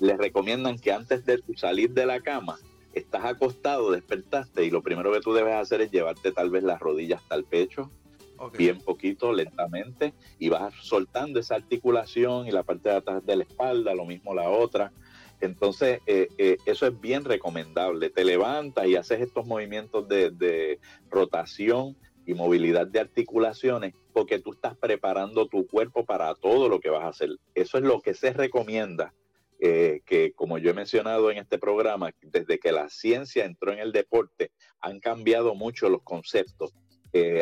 les 0.00 0.18
recomiendan 0.18 0.78
que 0.78 0.92
antes 0.92 1.24
de 1.24 1.42
salir 1.56 1.90
de 1.90 2.06
la 2.06 2.20
cama, 2.20 2.58
estás 2.92 3.24
acostado, 3.24 3.90
despertaste, 3.90 4.64
y 4.64 4.70
lo 4.70 4.82
primero 4.82 5.12
que 5.12 5.20
tú 5.20 5.32
debes 5.32 5.54
hacer 5.54 5.80
es 5.80 5.90
llevarte 5.90 6.30
tal 6.30 6.50
vez 6.50 6.62
las 6.62 6.78
rodillas 6.78 7.22
hasta 7.22 7.34
el 7.34 7.44
pecho, 7.44 7.90
bien 8.56 8.78
poquito, 8.78 9.32
lentamente, 9.32 10.12
y 10.38 10.48
vas 10.48 10.74
soltando 10.82 11.40
esa 11.40 11.54
articulación 11.54 12.46
y 12.46 12.50
la 12.50 12.62
parte 12.62 12.90
de 12.90 12.96
atrás 12.96 13.24
de 13.24 13.36
la 13.36 13.44
espalda, 13.44 13.94
lo 13.94 14.04
mismo 14.04 14.34
la 14.34 14.50
otra, 14.50 14.92
entonces, 15.40 16.00
eh, 16.06 16.28
eh, 16.38 16.56
eso 16.66 16.86
es 16.86 17.00
bien 17.00 17.24
recomendable. 17.24 18.10
Te 18.10 18.24
levantas 18.24 18.86
y 18.86 18.96
haces 18.96 19.20
estos 19.20 19.46
movimientos 19.46 20.08
de, 20.08 20.78
rotación 21.10 21.96
y 22.26 22.34
movilidad 22.34 22.86
de 22.86 23.00
articulaciones 23.00 23.94
porque 24.12 24.38
tú 24.38 24.52
estás 24.52 24.76
preparando 24.76 25.46
tu 25.46 25.66
cuerpo 25.66 26.04
para 26.04 26.34
todo 26.34 26.68
lo 26.68 26.80
que 26.80 26.90
vas 26.90 27.04
a 27.04 27.08
hacer. 27.08 27.30
Eso 27.54 27.78
es 27.78 27.84
lo 27.84 28.00
que 28.00 28.14
se 28.14 28.32
recomienda. 28.32 29.14
Eh, 29.60 30.02
que 30.04 30.32
como 30.32 30.58
yo 30.58 30.70
he 30.70 30.74
mencionado 30.74 31.30
en 31.30 31.38
este 31.38 31.58
programa, 31.58 32.10
desde 32.20 32.58
que 32.58 32.72
la 32.72 32.88
ciencia 32.90 33.44
entró 33.44 33.72
en 33.72 33.78
el 33.78 33.92
deporte, 33.92 34.50
han 34.80 35.00
cambiado 35.00 35.54
mucho 35.54 35.88
los 35.88 36.02
conceptos. 36.02 36.74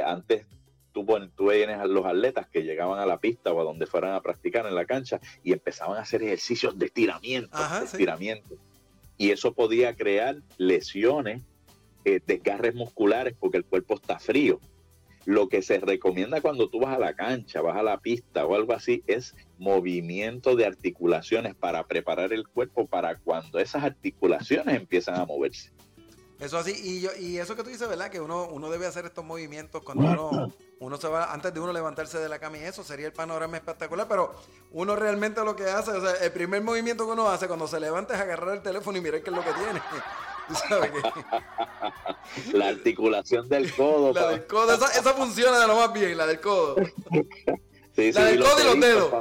antes 0.04 0.46
tú, 0.92 1.06
tú 1.36 1.50
vienes 1.50 1.78
a 1.78 1.86
los 1.86 2.04
atletas 2.04 2.46
que 2.48 2.62
llegaban 2.62 2.98
a 3.00 3.06
la 3.06 3.18
pista 3.18 3.52
o 3.52 3.60
a 3.60 3.64
donde 3.64 3.86
fueran 3.86 4.14
a 4.14 4.20
practicar 4.20 4.66
en 4.66 4.74
la 4.74 4.84
cancha 4.84 5.20
y 5.42 5.52
empezaban 5.52 5.98
a 5.98 6.02
hacer 6.02 6.22
ejercicios 6.22 6.78
de 6.78 6.86
estiramiento, 6.86 7.56
estiramiento. 7.82 8.56
y 9.16 9.30
eso 9.30 9.52
podía 9.52 9.94
crear 9.94 10.36
lesiones, 10.58 11.42
eh, 12.04 12.20
desgarres 12.26 12.74
musculares 12.74 13.34
porque 13.38 13.58
el 13.58 13.64
cuerpo 13.64 13.94
está 13.94 14.18
frío. 14.18 14.60
Lo 15.24 15.48
que 15.48 15.62
se 15.62 15.78
recomienda 15.78 16.40
cuando 16.40 16.68
tú 16.68 16.80
vas 16.80 16.96
a 16.96 16.98
la 16.98 17.14
cancha, 17.14 17.60
vas 17.60 17.76
a 17.76 17.82
la 17.82 18.00
pista 18.00 18.44
o 18.44 18.56
algo 18.56 18.72
así, 18.72 19.04
es 19.06 19.36
movimiento 19.56 20.56
de 20.56 20.66
articulaciones 20.66 21.54
para 21.54 21.86
preparar 21.86 22.32
el 22.32 22.48
cuerpo 22.48 22.86
para 22.86 23.16
cuando 23.18 23.60
esas 23.60 23.84
articulaciones 23.84 24.74
empiezan 24.74 25.20
a 25.20 25.24
moverse. 25.24 25.70
Eso 26.42 26.58
así, 26.58 26.74
y, 26.82 27.00
yo, 27.02 27.10
y 27.16 27.38
eso 27.38 27.54
que 27.54 27.62
tú 27.62 27.70
dices, 27.70 27.88
¿verdad? 27.88 28.10
Que 28.10 28.20
uno, 28.20 28.48
uno 28.48 28.68
debe 28.68 28.86
hacer 28.86 29.04
estos 29.04 29.24
movimientos 29.24 29.80
cuando 29.84 30.04
uno, 30.04 30.52
uno 30.80 30.96
se 30.96 31.06
va, 31.06 31.32
antes 31.32 31.54
de 31.54 31.60
uno 31.60 31.72
levantarse 31.72 32.18
de 32.18 32.28
la 32.28 32.40
cama 32.40 32.58
y 32.58 32.62
eso 32.62 32.82
sería 32.82 33.06
el 33.06 33.12
panorama 33.12 33.56
espectacular, 33.56 34.08
pero 34.08 34.34
uno 34.72 34.96
realmente 34.96 35.44
lo 35.44 35.54
que 35.54 35.66
hace, 35.66 35.92
o 35.92 36.00
sea, 36.00 36.14
el 36.20 36.32
primer 36.32 36.60
movimiento 36.60 37.06
que 37.06 37.12
uno 37.12 37.28
hace 37.28 37.46
cuando 37.46 37.68
se 37.68 37.78
levanta 37.78 38.14
es 38.14 38.20
agarrar 38.20 38.56
el 38.56 38.62
teléfono 38.62 38.98
y 38.98 39.00
mirar 39.00 39.22
qué 39.22 39.30
es 39.30 39.36
lo 39.36 39.44
que 39.44 39.52
tiene. 39.52 39.80
la 42.52 42.68
articulación 42.68 43.48
del 43.48 43.72
codo. 43.72 44.12
La 44.12 44.30
del 44.30 44.44
codo, 44.48 44.74
esa, 44.74 44.98
esa, 44.98 45.14
funciona 45.14 45.60
de 45.60 45.68
lo 45.68 45.76
más 45.76 45.92
bien, 45.92 46.18
la 46.18 46.26
del 46.26 46.40
codo. 46.40 46.74
Sí, 47.94 48.10
la 48.10 48.24
del 48.24 48.40
codo 48.40 48.58
y 48.58 48.64
los 48.64 48.80
dedos. 48.80 49.12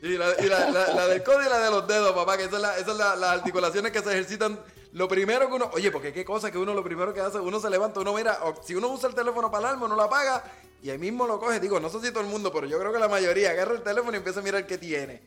Y 0.00 0.16
la, 0.16 0.30
y 0.42 0.48
la, 0.48 0.70
la, 0.70 1.06
del 1.08 1.22
codo 1.22 1.42
y 1.42 1.48
la 1.50 1.58
de 1.58 1.70
los 1.70 1.86
dedos, 1.86 2.14
papá, 2.14 2.38
que 2.38 2.44
esas 2.44 2.86
son, 2.86 2.96
las 2.96 3.22
articulaciones 3.22 3.92
que 3.92 4.00
se 4.00 4.12
ejercitan 4.12 4.58
lo 4.92 5.08
primero 5.08 5.48
que 5.48 5.54
uno, 5.54 5.70
oye, 5.74 5.90
porque 5.90 6.12
qué 6.12 6.24
cosa 6.24 6.50
que 6.50 6.58
uno 6.58 6.74
lo 6.74 6.82
primero 6.82 7.12
que 7.12 7.20
hace, 7.20 7.38
uno 7.38 7.60
se 7.60 7.70
levanta, 7.70 8.00
uno 8.00 8.14
mira, 8.14 8.38
si 8.64 8.74
uno 8.74 8.88
usa 8.88 9.08
el 9.08 9.14
teléfono 9.14 9.50
para 9.50 9.68
alarma, 9.68 9.86
uno 9.86 9.96
lo 9.96 10.02
apaga 10.02 10.44
y 10.82 10.90
ahí 10.90 10.98
mismo 10.98 11.26
lo 11.26 11.38
coge. 11.38 11.60
Digo, 11.60 11.80
no 11.80 11.88
sé 11.88 12.00
si 12.00 12.10
todo 12.10 12.22
el 12.22 12.30
mundo, 12.30 12.52
pero 12.52 12.66
yo 12.66 12.78
creo 12.78 12.92
que 12.92 12.98
la 12.98 13.08
mayoría 13.08 13.50
agarra 13.50 13.74
el 13.74 13.82
teléfono 13.82 14.12
y 14.12 14.16
empieza 14.16 14.40
a 14.40 14.42
mirar 14.42 14.66
qué 14.66 14.78
tiene. 14.78 15.20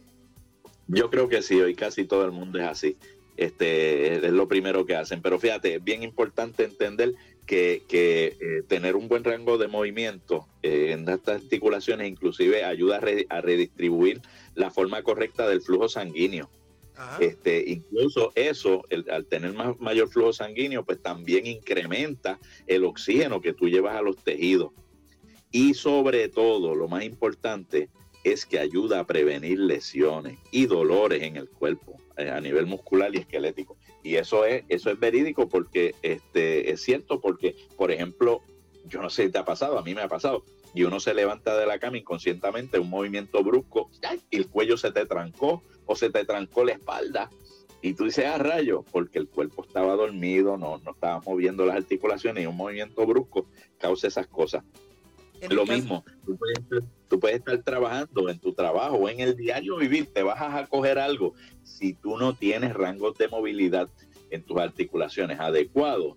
Yo 0.88 1.10
creo 1.10 1.30
que 1.30 1.41
sí, 1.41 1.60
hoy 1.62 1.75
casi 1.75 2.06
todo 2.06 2.25
el 2.25 2.32
mundo 2.32 2.60
es 2.60 2.65
así. 2.65 2.98
Este 3.38 4.15
es 4.15 4.34
lo 4.34 4.48
primero 4.48 4.86
que 4.86 4.96
hacen. 4.96 5.22
Pero 5.22 5.39
fíjate, 5.39 5.75
es 5.75 5.84
bien 5.84 6.03
importante 6.03 6.63
entender 6.63 7.13
que, 7.46 7.84
eh, 7.91 8.63
tener 8.68 8.96
un 8.96 9.08
buen 9.08 9.24
rango 9.24 9.58
de 9.58 9.68
movimiento 9.68 10.48
eh, 10.63 10.91
en 10.91 11.08
estas 11.10 11.41
articulaciones 11.41 12.08
inclusive 12.08 12.63
ayuda 12.63 13.01
a 13.30 13.41
redistribuir 13.41 14.22
la 14.56 14.72
forma 14.72 15.01
correcta 15.03 15.48
del 15.48 15.62
flujo 15.62 15.89
sanguíneo. 15.89 16.50
Este, 17.20 17.63
incluso 17.67 18.31
eso, 18.36 18.84
al 19.10 19.25
tener 19.25 19.53
más, 19.53 19.79
mayor 19.79 20.10
flujo 20.10 20.34
sanguíneo, 20.34 20.84
pues 20.84 21.01
también 21.01 21.46
incrementa 21.46 22.39
el 22.67 22.84
oxígeno 22.84 23.41
que 23.41 23.53
tú 23.53 23.67
llevas 23.67 23.96
a 23.96 24.01
los 24.01 24.17
tejidos. 24.17 24.72
Y 25.51 25.74
sobre 25.74 26.29
todo, 26.29 26.75
lo 26.75 26.88
más 26.88 27.03
importante 27.03 27.89
es 28.24 28.46
que 28.46 28.60
ayuda 28.60 29.00
a 29.00 29.08
prevenir 29.08 29.60
lesiones 29.60 30.38
y 30.51 30.65
dolores 30.65 31.24
en 31.24 31.36
el 31.38 31.50
cuerpo 31.50 31.98
eh, 32.17 32.29
a 32.29 32.39
nivel 32.39 32.67
muscular 32.67 33.13
y 33.13 33.20
esquelético. 33.20 33.77
Y 34.03 34.15
eso 34.15 34.46
es, 34.46 34.63
eso 34.70 34.91
es 34.91 35.00
verídico 35.00 35.50
porque 35.50 35.96
este, 36.01 36.72
es 36.72 36.81
cierto, 36.81 37.20
porque, 37.20 37.55
por 37.77 37.91
ejemplo, 37.91 38.41
yo 38.86 39.01
no 39.01 39.10
sé 39.10 39.25
si 39.25 39.31
te 39.31 39.39
ha 39.39 39.46
pasado, 39.46 39.77
a 39.77 39.84
mí 39.84 39.93
me 39.93 40.01
ha 40.01 40.08
pasado, 40.08 40.43
y 40.74 40.84
uno 40.84 41.00
se 41.00 41.13
levanta 41.13 41.58
de 41.58 41.65
la 41.65 41.79
cama 41.79 41.98
inconscientemente, 41.98 42.79
un 42.79 42.89
movimiento 42.89 43.43
brusco, 43.43 43.89
y 44.29 44.38
el 44.38 44.48
cuello 44.48 44.77
se 44.77 44.91
te 44.91 45.05
trancó 45.05 45.63
o 45.91 45.95
se 45.95 46.10
te 46.10 46.25
trancó 46.25 46.63
la 46.63 46.74
espalda. 46.74 47.29
Y 47.81 47.95
tú 47.95 48.05
dices, 48.05 48.25
ah, 48.25 48.38
rayo, 48.38 48.86
porque 48.91 49.19
el 49.19 49.27
cuerpo 49.27 49.65
estaba 49.65 49.95
dormido, 49.95 50.57
no, 50.57 50.77
no 50.77 50.91
estaba 50.91 51.19
moviendo 51.25 51.65
las 51.65 51.75
articulaciones 51.75 52.43
y 52.43 52.48
un 52.48 52.55
movimiento 52.55 53.05
brusco 53.05 53.48
causa 53.77 54.07
esas 54.07 54.27
cosas. 54.27 54.63
Lo 55.50 55.65
mismo, 55.65 56.05
tú 56.24 56.38
puedes, 56.38 56.86
tú 57.07 57.19
puedes, 57.19 57.39
estar 57.39 57.57
trabajando 57.63 58.29
en 58.29 58.39
tu 58.39 58.53
trabajo 58.53 58.98
o 58.98 59.10
en 59.10 59.19
el 59.19 59.36
diario 59.36 59.77
vivir, 59.77 60.13
te 60.13 60.21
vas 60.21 60.39
a 60.39 60.67
coger 60.67 61.00
algo. 61.00 61.33
Si 61.63 61.93
tú 61.93 62.17
no 62.17 62.36
tienes 62.36 62.75
rangos 62.75 63.17
de 63.17 63.27
movilidad 63.27 63.89
en 64.29 64.43
tus 64.43 64.60
articulaciones 64.60 65.39
adecuados, 65.39 66.15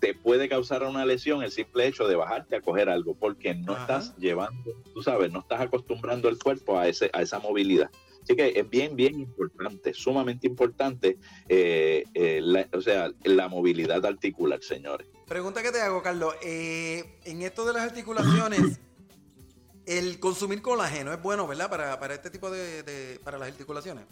te 0.00 0.14
puede 0.14 0.48
causar 0.48 0.82
una 0.84 1.04
lesión 1.04 1.42
el 1.42 1.50
simple 1.50 1.86
hecho 1.86 2.08
de 2.08 2.16
bajarte 2.16 2.56
a 2.56 2.62
coger 2.62 2.88
algo, 2.88 3.14
porque 3.14 3.54
no 3.54 3.76
estás 3.76 4.16
llevando, 4.16 4.72
tú 4.94 5.02
sabes, 5.02 5.30
no 5.30 5.40
estás 5.40 5.60
acostumbrando 5.60 6.30
el 6.30 6.38
cuerpo 6.38 6.78
a, 6.78 6.88
ese, 6.88 7.10
a 7.12 7.20
esa 7.20 7.38
movilidad. 7.38 7.90
Así 8.30 8.36
que 8.36 8.60
es 8.60 8.70
bien, 8.70 8.94
bien 8.94 9.18
importante, 9.18 9.92
sumamente 9.92 10.46
importante, 10.46 11.18
eh, 11.48 12.04
eh, 12.14 12.38
la, 12.40 12.68
o 12.72 12.80
sea, 12.80 13.10
la 13.24 13.48
movilidad 13.48 14.06
articular, 14.06 14.62
señores. 14.62 15.08
Pregunta 15.26 15.64
que 15.64 15.72
te 15.72 15.80
hago, 15.80 16.00
Carlos. 16.00 16.36
Eh, 16.40 17.18
en 17.24 17.42
esto 17.42 17.64
de 17.64 17.72
las 17.72 17.82
articulaciones, 17.82 18.78
el 19.86 20.20
consumir 20.20 20.62
colágeno 20.62 21.12
es 21.12 21.20
bueno, 21.20 21.48
¿verdad? 21.48 21.68
Para, 21.68 21.98
para 21.98 22.14
este 22.14 22.30
tipo 22.30 22.52
de, 22.52 23.18
para 23.24 23.36
las 23.36 23.48
articulaciones. 23.48 24.04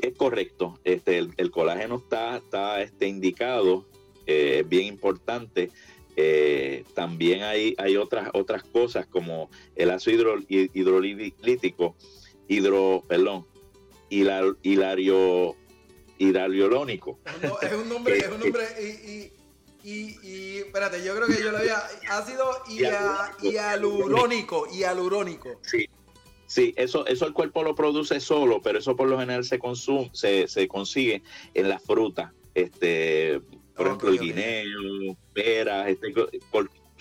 Es 0.00 0.16
correcto. 0.16 0.80
Este, 0.82 1.18
el, 1.18 1.50
colágeno 1.50 1.96
está, 1.96 2.38
está 2.38 2.80
este, 2.80 3.08
indicado 3.08 3.86
es 4.24 4.66
bien 4.66 4.86
importante. 4.86 5.70
Eh, 6.16 6.84
también 6.94 7.42
hay, 7.42 7.74
hay 7.78 7.96
otras, 7.96 8.30
otras 8.34 8.62
cosas 8.62 9.06
como 9.06 9.50
el 9.76 9.90
ácido 9.90 10.36
hidrolítico, 10.48 11.96
hidro, 12.52 13.04
perdón, 13.08 13.46
hilario, 14.10 15.56
hilariolónico. 16.18 17.18
Es 17.62 17.72
un 17.72 17.88
nombre, 17.88 18.18
es 18.18 18.28
un 18.28 18.40
nombre, 18.40 18.64
y, 19.84 19.88
y, 19.88 20.16
y, 20.22 20.58
espérate, 20.58 21.02
yo 21.04 21.14
creo 21.16 21.26
que 21.26 21.42
yo 21.42 21.50
lo 21.50 21.58
había, 21.58 21.78
ácido 22.08 22.62
hialurónico, 23.40 24.66
hialurónico. 24.68 25.60
Sí, 25.62 25.88
Sí, 26.52 26.74
eso, 26.76 27.06
eso 27.06 27.26
el 27.26 27.32
cuerpo 27.32 27.62
lo 27.62 27.74
produce 27.74 28.20
solo, 28.20 28.60
pero 28.60 28.78
eso 28.78 28.94
por 28.94 29.08
lo 29.08 29.18
general 29.18 29.42
se 29.42 29.58
consume, 29.58 30.10
se, 30.12 30.46
se 30.48 30.68
consigue 30.68 31.22
en 31.54 31.70
las 31.70 31.82
frutas. 31.82 32.30
Este, 32.54 33.40
por 33.74 33.86
ejemplo, 33.86 34.10
el 34.10 34.18
guineo, 34.18 35.16
peras, 35.32 35.88
este, 35.88 36.12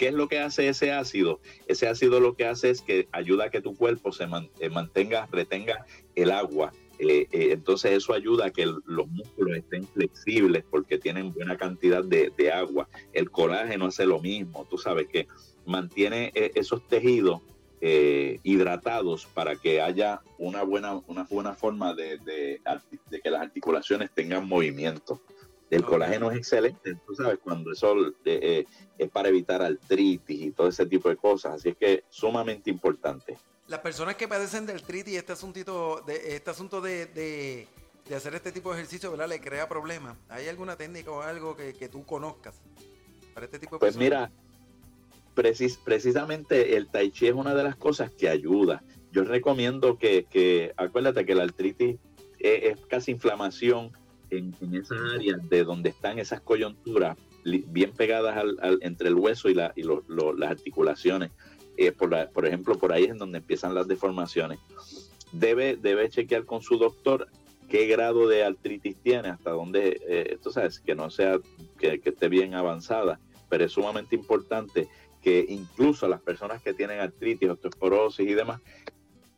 ¿qué 0.01 0.07
es 0.07 0.15
lo 0.15 0.27
que 0.27 0.39
hace 0.39 0.67
ese 0.67 0.91
ácido? 0.91 1.39
Ese 1.67 1.87
ácido 1.87 2.19
lo 2.19 2.33
que 2.33 2.47
hace 2.47 2.71
es 2.71 2.81
que 2.81 3.07
ayuda 3.11 3.45
a 3.45 3.49
que 3.51 3.61
tu 3.61 3.75
cuerpo 3.75 4.11
se 4.11 4.23
eh, 4.59 4.69
mantenga, 4.71 5.27
retenga 5.31 5.85
el 6.15 6.31
agua. 6.31 6.73
Eh, 6.97 7.27
eh, 7.31 7.49
entonces 7.51 7.91
eso 7.91 8.11
ayuda 8.11 8.47
a 8.47 8.49
que 8.49 8.65
los 8.65 9.07
músculos 9.09 9.57
estén 9.57 9.85
flexibles 9.85 10.63
porque 10.67 10.97
tienen 10.97 11.31
buena 11.31 11.55
cantidad 11.55 12.03
de, 12.03 12.51
agua. 12.51 12.89
El 13.13 13.29
colágeno 13.29 13.85
hace 13.85 14.07
lo 14.07 14.19
mismo, 14.19 14.65
tú 14.67 14.79
sabes 14.79 15.07
que 15.07 15.27
mantiene 15.67 16.31
esos 16.33 16.87
tejidos 16.87 17.41
hidratados 17.79 19.27
para 19.27 19.55
que 19.55 19.81
haya 19.81 20.21
una 20.39 20.63
buena, 20.63 20.95
una 21.07 21.25
buena 21.25 21.53
forma 21.53 21.93
de, 21.93 22.17
de, 22.17 22.59
que 23.23 23.29
las 23.29 23.41
articulaciones 23.41 24.09
tengan 24.15 24.47
movimiento. 24.47 25.21
El 25.71 25.85
colágeno 25.85 26.29
es 26.29 26.37
excelente, 26.37 26.95
tú 27.07 27.15
sabes, 27.15 27.39
cuando 27.41 27.71
eso 27.71 27.95
eh, 28.07 28.13
eh, 28.25 28.65
es 28.97 29.09
para 29.09 29.29
evitar 29.29 29.61
artritis 29.61 30.41
y 30.41 30.51
todo 30.51 30.67
ese 30.67 30.85
tipo 30.85 31.07
de 31.07 31.15
cosas. 31.15 31.55
Así 31.55 31.69
es 31.69 31.77
que 31.77 32.03
sumamente 32.09 32.69
importante. 32.69 33.37
Las 33.67 33.79
personas 33.79 34.15
que 34.15 34.27
padecen 34.27 34.65
de 34.65 34.73
artritis 34.73 35.15
este 35.15 35.31
asuntito, 35.31 36.01
de, 36.05 36.35
este 36.35 36.49
asunto 36.49 36.81
de, 36.81 37.05
de, 37.05 37.67
hacer 38.13 38.35
este 38.35 38.51
tipo 38.51 38.73
de 38.73 38.79
ejercicio, 38.79 39.11
¿verdad? 39.11 39.29
Le 39.29 39.39
crea 39.39 39.69
problemas. 39.69 40.17
¿Hay 40.27 40.49
alguna 40.49 40.75
técnica 40.75 41.09
o 41.09 41.21
algo 41.21 41.55
que, 41.55 41.87
tú 41.89 42.05
conozcas 42.05 42.53
para 43.33 43.45
este 43.45 43.57
tipo 43.57 43.77
de 43.77 43.79
Pues 43.79 43.95
mira, 43.95 44.29
precisamente 45.33 46.75
el 46.75 46.89
tai 46.89 47.11
chi 47.11 47.27
es 47.27 47.33
una 47.33 47.55
de 47.55 47.63
las 47.63 47.77
cosas 47.77 48.11
que 48.11 48.27
ayuda. 48.27 48.83
Yo 49.13 49.23
recomiendo 49.23 49.97
que, 49.97 50.25
que 50.25 50.73
acuérdate 50.75 51.25
que 51.25 51.33
la 51.33 51.43
artritis 51.43 51.95
es 52.39 52.77
casi 52.87 53.11
inflamación 53.11 53.93
en, 54.31 54.55
esa 54.73 54.95
área 55.13 55.37
de 55.37 55.63
donde 55.63 55.89
están 55.89 56.19
esas 56.19 56.41
coyunturas 56.41 57.17
bien 57.43 57.91
pegadas 57.91 58.37
al, 58.37 58.79
entre 58.81 59.09
el 59.09 59.15
hueso 59.15 59.49
y, 59.49 59.53
la, 59.53 59.73
y 59.75 59.83
las 59.83 60.51
articulaciones. 60.51 61.31
Eh, 61.77 61.91
por, 61.91 62.45
ejemplo, 62.45 62.77
por 62.77 62.93
ahí 62.93 63.05
es 63.05 63.17
donde 63.17 63.39
empiezan 63.39 63.73
las 63.73 63.87
deformaciones. 63.87 64.59
Debe, 65.31 65.75
debe 65.75 66.09
chequear 66.09 66.45
con 66.45 66.61
su 66.61 66.77
doctor 66.77 67.27
qué 67.69 67.87
grado 67.87 68.27
de 68.27 68.43
artritis 68.43 68.97
tiene, 68.97 69.29
hasta 69.29 69.51
dónde, 69.51 69.99
eh, 70.07 70.37
tú 70.43 70.51
sabes, 70.51 70.79
que 70.79 70.93
no 70.93 71.09
sea, 71.09 71.39
que, 71.79 71.99
que, 71.99 72.09
esté 72.09 72.27
bien 72.27 72.53
avanzada, 72.53 73.19
pero 73.49 73.63
es 73.65 73.71
sumamente 73.71 74.15
importante 74.15 74.89
que 75.21 75.45
incluso 75.47 76.05
a 76.05 76.09
las 76.09 76.21
personas 76.21 76.61
que 76.61 76.73
tienen 76.73 76.99
artritis, 76.99 77.49
osteoporosis 77.49 78.27
y 78.27 78.33
demás, 78.33 78.59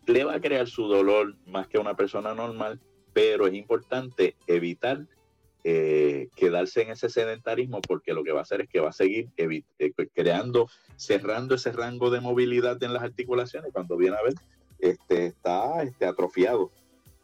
le 0.07 0.23
va 0.23 0.35
a 0.35 0.41
crear 0.41 0.67
su 0.67 0.87
dolor 0.87 1.35
más 1.45 1.67
que 1.67 1.77
a 1.77 1.81
una 1.81 1.95
persona 1.95 2.33
normal 2.33 2.79
pero 3.13 3.47
es 3.47 3.53
importante 3.53 4.35
evitar 4.47 5.05
eh, 5.65 6.27
quedarse 6.35 6.81
en 6.81 6.89
ese 6.89 7.09
sedentarismo 7.09 7.79
porque 7.79 8.13
lo 8.13 8.25
que 8.25 8.33
va 8.33 8.39
a 8.39 8.41
hacer 8.41 8.59
es 8.61 8.69
que 8.69 8.81
va 8.81 8.89
a 8.89 8.93
seguir 8.93 9.29
eh, 9.37 9.63
creando, 10.13 10.69
cerrando 10.97 11.55
ese 11.55 11.71
rango 11.71 12.09
de 12.09 12.19
movilidad 12.19 12.83
en 12.83 12.91
las 12.91 13.01
articulaciones 13.01 13.71
cuando 13.71 13.95
viene 13.95 14.17
a 14.17 14.23
ver, 14.23 14.33
este, 14.79 15.27
está 15.27 15.81
este, 15.83 16.05
atrofiado. 16.05 16.69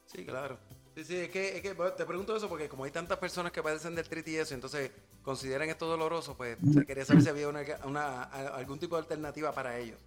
Sí, 0.05 0.24
claro. 0.24 0.58
Sí, 0.96 1.03
sí, 1.03 1.15
es 1.17 1.29
que, 1.29 1.75
te 1.98 2.05
pregunto 2.05 2.34
eso 2.36 2.48
porque 2.48 2.69
como 2.69 2.86
hay 2.86 2.91
tantas 2.91 3.17
personas 3.17 3.51
que 3.51 3.62
padecen 3.62 3.93
del 3.96 4.05
artritis 4.05 4.34
y 4.34 4.38
eso, 4.38 4.53
entonces 4.53 4.91
consideran 5.22 5.69
esto 5.69 5.88
doloroso, 5.88 6.38
pues 6.38 6.58
quería 6.88 7.03
saber 7.03 7.24
si 7.24 7.29
había 7.29 7.50
una, 7.50 8.24
algún 8.24 8.79
tipo 8.79 8.96
de 8.96 9.01
alternativa 9.01 9.51
para 9.51 9.77
ellos. 9.77 9.98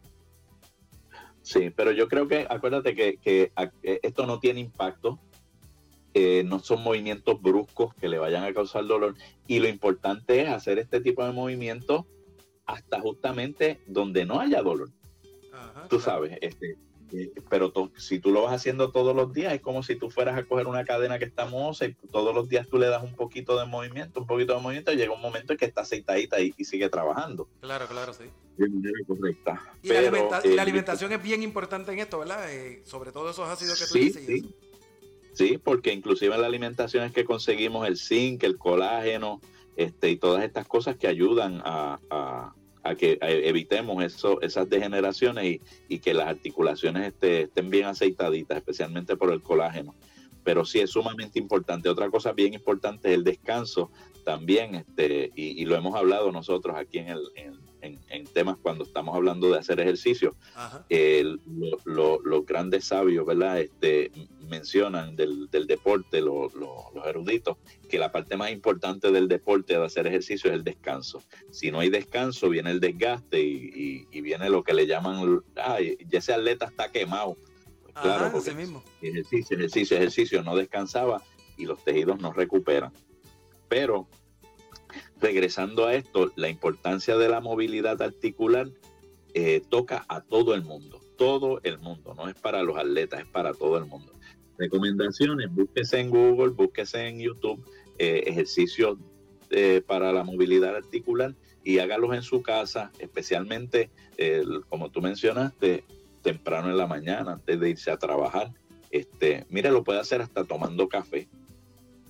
Sí, 1.43 1.69
pero 1.69 1.93
yo 1.93 2.09
creo 2.09 2.27
que, 2.29 2.47
acuérdate 2.49 2.95
que, 2.95 3.19
que 3.19 3.53
esto 4.03 4.27
no 4.27 4.39
tiene 4.41 4.61
impacto 4.61 5.19
eh, 6.15 6.43
no 6.45 6.59
son 6.59 6.83
movimientos 6.83 7.41
bruscos 7.41 7.95
que 7.95 8.09
le 8.09 8.19
vayan 8.19 8.45
a 8.45 8.53
causar 8.53 8.87
dolor. 8.87 9.15
Y 9.47 9.61
lo 9.61 9.69
importante 9.69 10.43
es 10.43 10.49
hacer 10.49 10.79
este 10.79 11.01
tipo 11.01 11.25
de 11.25 11.33
movimientos 11.33 12.05
hasta 12.67 13.01
justamente 13.01 13.81
donde 13.87 14.25
no 14.25 14.41
haya 14.41 14.63
dolor. 14.63 14.91
tú 15.89 16.01
sabes, 16.01 16.39
este, 16.41 16.77
eh, 17.13 17.31
pero 17.51 17.73
si 17.97 18.19
tú 18.19 18.31
lo 18.31 18.43
vas 18.43 18.55
haciendo 18.55 18.91
todos 18.91 19.15
los 19.15 19.33
días, 19.33 19.53
es 19.53 19.61
como 19.61 19.83
si 19.83 19.97
tú 19.97 20.11
fueras 20.11 20.39
a 20.39 20.45
coger 20.45 20.67
una 20.67 20.85
cadena 20.85 21.19
que 21.19 21.27
está 21.27 21.45
mohosa 21.47 21.87
y 21.87 21.95
todos 22.11 22.35
los 22.35 22.49
días 22.49 22.69
tú 22.69 22.79
le 22.79 22.87
das 22.87 23.03
un 23.03 23.15
poquito 23.15 23.59
de 23.59 23.67
movimiento, 23.67 24.21
un 24.21 24.27
poquito 24.27 24.55
de 24.55 24.61
movimiento, 24.63 24.93
y 24.93 24.97
llega 24.97 25.13
un 25.13 25.21
momento 25.21 25.53
en 25.53 25.59
que 25.59 25.67
está 25.67 25.83
aceitadita 25.83 26.41
y, 26.41 26.53
sigue 26.65 26.89
trabajando. 26.89 27.49
Claro, 27.61 27.87
claro, 27.87 28.15
sí. 28.15 28.25
De 28.57 28.69
manera 28.69 28.99
correcta. 29.07 29.73
Y, 29.83 29.89
la, 29.89 30.01
eh, 30.01 30.61
alimentación 30.61 31.13
es 31.13 31.23
bien 31.23 31.43
importante 31.43 31.93
en 31.93 31.99
esto, 31.99 32.19
¿verdad? 32.19 32.51
Eh, 32.51 32.83
sobre 32.85 33.13
todo 33.13 33.31
esos 33.31 33.49
ácidos 33.49 33.79
que 33.79 33.87
tú 33.87 33.95
dices. 33.95 34.25
Sí. 34.25 34.55
Sí, 35.33 35.59
porque 35.59 35.93
inclusive 35.93 36.35
en 36.35 36.41
la 36.41 36.47
alimentación 36.47 37.05
es 37.05 37.13
que 37.13 37.25
conseguimos 37.25 37.87
el 37.87 37.97
zinc, 37.97 38.43
el 38.45 38.59
colágeno, 38.59 39.41
este, 39.77 40.11
y 40.11 40.17
todas 40.17 40.45
estas 40.45 40.67
cosas 40.67 40.97
que 40.97 41.07
ayudan 41.07 41.63
a 41.65 42.55
a 42.83 42.95
que 42.95 43.19
evitemos 43.21 44.03
eso, 44.05 44.41
esas 44.41 44.69
degeneraciones 44.69 45.61
y, 45.89 45.99
que 46.01 46.15
las 46.15 46.27
articulaciones 46.27 47.09
este, 47.09 47.43
estén 47.43 47.71
bien 47.71 47.87
aceitaditas, 47.87 48.59
especialmente 48.59 49.17
por 49.17 49.33
el 49.33 49.43
colágeno. 49.43 49.95
Pero 50.43 50.65
sí 50.65 50.81
es 50.81 50.91
sumamente 50.91 51.39
importante. 51.39 51.89
Otra 51.89 52.11
cosa 52.11 52.33
bien 52.33 52.55
importante 52.55 53.09
es 53.09 53.15
el 53.15 53.23
descanso 53.23 53.91
también, 54.25 54.75
este, 54.75 55.31
y, 55.37 55.65
lo 55.65 55.77
hemos 55.77 55.95
hablado 55.95 56.33
nosotros 56.33 56.77
aquí 56.77 56.99
en, 56.99 57.09
el, 57.09 57.21
en, 57.37 57.61
temas 58.33 58.57
cuando 58.63 58.85
estamos 58.85 59.15
hablando 59.15 59.51
de 59.51 59.59
hacer 59.59 59.81
ejercicio. 59.81 60.37
los 61.85 62.47
grandes 62.47 62.85
sabios, 62.85 63.27
¿verdad? 63.27 63.61
Este, 63.61 64.11
mencionan 64.49 65.17
del, 65.17 65.49
deporte, 65.67 66.21
los 66.21 66.53
eruditos, 67.07 67.57
que 67.89 67.99
la 67.99 68.13
parte 68.13 68.37
más 68.37 68.51
importante 68.51 69.11
del 69.11 69.29
deporte, 69.29 69.77
de 69.77 69.85
hacer 69.85 70.07
ejercicio, 70.07 70.51
es 70.51 70.57
el 70.57 70.65
descanso. 70.65 71.23
Si 71.51 71.71
no 71.71 71.81
hay 71.81 71.91
descanso, 71.91 72.49
viene 72.49 72.71
el 72.71 72.81
desgaste 72.81 73.41
y, 73.41 74.21
viene 74.23 74.49
lo 74.51 74.63
que 74.63 74.75
le 74.75 74.87
llaman, 74.87 75.43
ay, 75.57 75.99
ya 76.09 76.19
ese 76.19 76.33
atleta 76.33 76.67
está 76.67 76.91
quemado. 76.91 77.37
Pues 77.83 77.95
claro, 78.01 78.39
ese 78.39 78.55
mismo. 78.55 78.83
Ejercicio, 79.03 79.57
ejercicio, 79.57 79.97
ejercicio, 79.97 80.43
no 80.43 80.57
descansaba 80.57 81.23
y 81.57 81.67
los 81.67 81.83
tejidos 81.85 82.21
no 82.21 82.33
recuperan. 82.33 82.93
Pero 83.69 84.07
regresando 85.23 85.87
a 85.87 85.95
esto, 85.95 86.33
la 86.37 86.49
importancia 86.49 87.17
de 87.17 87.29
la 87.29 87.41
movilidad 87.41 88.03
articular 88.03 88.69
eh, 89.33 89.63
toca 89.71 90.05
a 90.09 90.21
todo 90.21 90.55
el 90.55 90.63
mundo, 90.63 91.01
todo 91.17 91.61
el 91.63 91.79
mundo, 91.79 92.15
no 92.15 92.29
es 92.29 92.35
para 92.35 92.63
los 92.63 92.77
atletas, 92.77 93.21
es 93.21 93.27
para 93.27 93.55
todo 93.55 93.79
el 93.79 93.87
mundo 93.87 94.13
recomendaciones, 94.59 95.53
búsquese 95.53 95.99
en 95.99 96.11
Google, 96.11 96.51
búsquese 96.51 97.09
en 97.09 97.19
YouTube 97.19 97.65
eh, 97.99 98.25
ejercicios 98.27 98.99
eh, 99.51 99.83
para 99.85 100.13
la 100.13 100.23
movilidad 100.23 100.77
articular 100.77 101.35
y 101.65 101.79
hágalos 101.79 102.15
en 102.15 102.23
su 102.23 102.43
casa, 102.43 102.93
especialmente, 102.99 103.91
como 104.69 104.91
tú 104.91 105.01
mencionaste, 105.01 105.85
temprano 106.23 106.71
en 106.71 106.77
la 106.77 106.87
mañana, 106.87 107.33
antes 107.33 107.59
de 107.59 107.71
irse 107.71 107.91
a 107.91 107.97
trabajar. 107.97 108.53
Este, 108.91 109.47
mire, 109.49 109.71
lo 109.71 109.85
puede 109.85 110.01
hacer 110.01 110.21
hasta 110.21 110.45
tomando 110.45 110.89
café. 110.89 111.29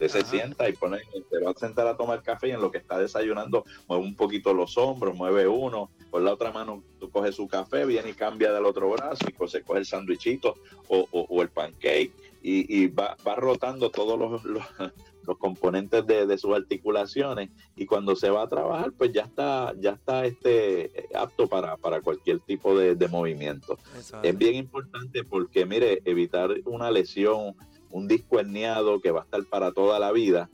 Usted 0.03 0.21
se 0.21 0.27
sienta 0.29 0.69
y 0.69 0.73
pone, 0.73 0.99
se 1.31 1.39
va 1.39 1.53
a 1.53 1.55
sentar 1.55 1.87
a 1.87 1.97
tomar 1.97 2.25
café 2.25 2.49
y 2.49 2.51
en 2.51 2.61
lo 2.61 2.73
que 2.73 2.79
está 2.79 2.99
desayunando 2.99 3.65
mueve 3.87 4.03
un 4.03 4.17
poquito 4.17 4.53
los 4.53 4.77
hombros, 4.77 5.15
mueve 5.15 5.47
uno, 5.47 5.91
con 6.11 6.25
la 6.25 6.33
otra 6.33 6.51
mano 6.51 6.83
tú 6.99 7.09
coges 7.09 7.37
su 7.37 7.47
café, 7.47 7.87
viene 7.87 8.11
y 8.11 8.15
cambia 8.15 8.53
del 8.53 8.65
otro 8.65 8.91
brazo 8.91 9.27
y 9.29 9.49
se 9.49 9.63
coge 9.63 9.79
el 9.79 9.87
sándwichito 9.87 10.57
o, 10.89 11.07
o, 11.13 11.41
el 11.41 11.51
pancake 11.51 12.11
y, 12.43 12.89
va, 12.89 13.17
rotando 13.37 13.91
todos 13.93 14.19
los, 14.19 14.45
los, 14.45 14.65
componentes 15.39 16.05
de, 16.05 16.37
sus 16.37 16.53
articulaciones 16.57 17.51
y 17.77 17.87
cuando 17.87 18.17
se 18.17 18.29
va 18.29 18.43
a 18.43 18.49
trabajar 18.49 18.91
pues 18.91 19.13
ya 19.13 19.23
está 19.23 19.73
ya 19.79 19.91
está 19.93 20.27
este 20.27 21.09
apto 21.15 21.47
para, 21.47 21.77
cualquier 22.03 22.41
tipo 22.41 22.77
de, 22.77 22.97
movimiento. 23.07 23.79
Es 24.25 24.37
bien 24.37 24.57
importante 24.57 25.23
porque 25.23 25.65
mire 25.65 26.03
evitar 26.05 26.51
una 26.65 26.91
lesión 26.91 27.55
un 27.93 28.09
disco 28.09 28.41
herniado 28.41 29.01
que 29.01 29.11
va 29.11 29.21
a 29.21 29.25
estar 29.25 29.45
para 29.45 29.73
toda 29.73 29.99
la 29.99 30.11
vida 30.11 30.51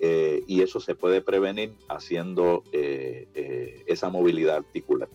eh, 0.00 0.44
y 0.46 0.62
eso 0.62 0.80
se 0.80 0.94
puede 0.94 1.22
prevenir 1.22 1.74
haciendo 1.88 2.62
eh, 2.72 3.28
eh, 3.34 3.84
esa 3.86 4.08
movilidad 4.08 4.56
articular. 4.56 5.08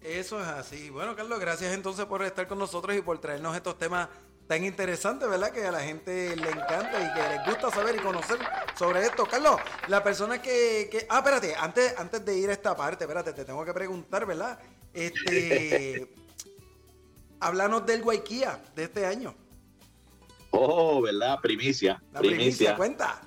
Eso 0.00 0.40
es 0.40 0.46
así. 0.46 0.90
Bueno, 0.90 1.14
Carlos, 1.14 1.38
gracias 1.38 1.72
entonces 1.74 2.04
por 2.06 2.22
estar 2.22 2.46
con 2.48 2.58
nosotros 2.58 2.96
y 2.96 3.02
por 3.02 3.18
traernos 3.18 3.54
estos 3.54 3.78
temas 3.78 4.08
tan 4.46 4.64
interesante, 4.64 5.26
¿verdad? 5.26 5.50
Que 5.50 5.64
a 5.64 5.72
la 5.72 5.80
gente 5.80 6.36
le 6.36 6.50
encanta 6.50 7.00
y 7.00 7.14
que 7.14 7.36
les 7.36 7.46
gusta 7.46 7.70
saber 7.70 7.94
y 7.96 7.98
conocer 8.00 8.38
sobre 8.76 9.02
esto. 9.02 9.24
Carlos, 9.24 9.56
la 9.88 10.02
persona 10.02 10.42
que, 10.42 11.06
Ah, 11.08 11.18
espérate, 11.18 11.54
antes, 11.54 11.94
antes 11.98 12.24
de 12.24 12.36
ir 12.36 12.50
a 12.50 12.52
esta 12.52 12.76
parte, 12.76 13.04
espérate, 13.04 13.32
te 13.32 13.44
tengo 13.44 13.64
que 13.64 13.72
preguntar, 13.72 14.26
¿verdad? 14.26 14.58
Este... 14.92 16.08
háblanos 17.42 17.84
del 17.84 18.02
Guayquía 18.02 18.62
de 18.74 18.84
este 18.84 19.04
año. 19.04 19.34
Oh, 20.52 21.02
¿verdad? 21.02 21.38
Primicia. 21.42 22.02
La 22.12 22.20
primicia, 22.20 22.76
cuenta. 22.76 23.20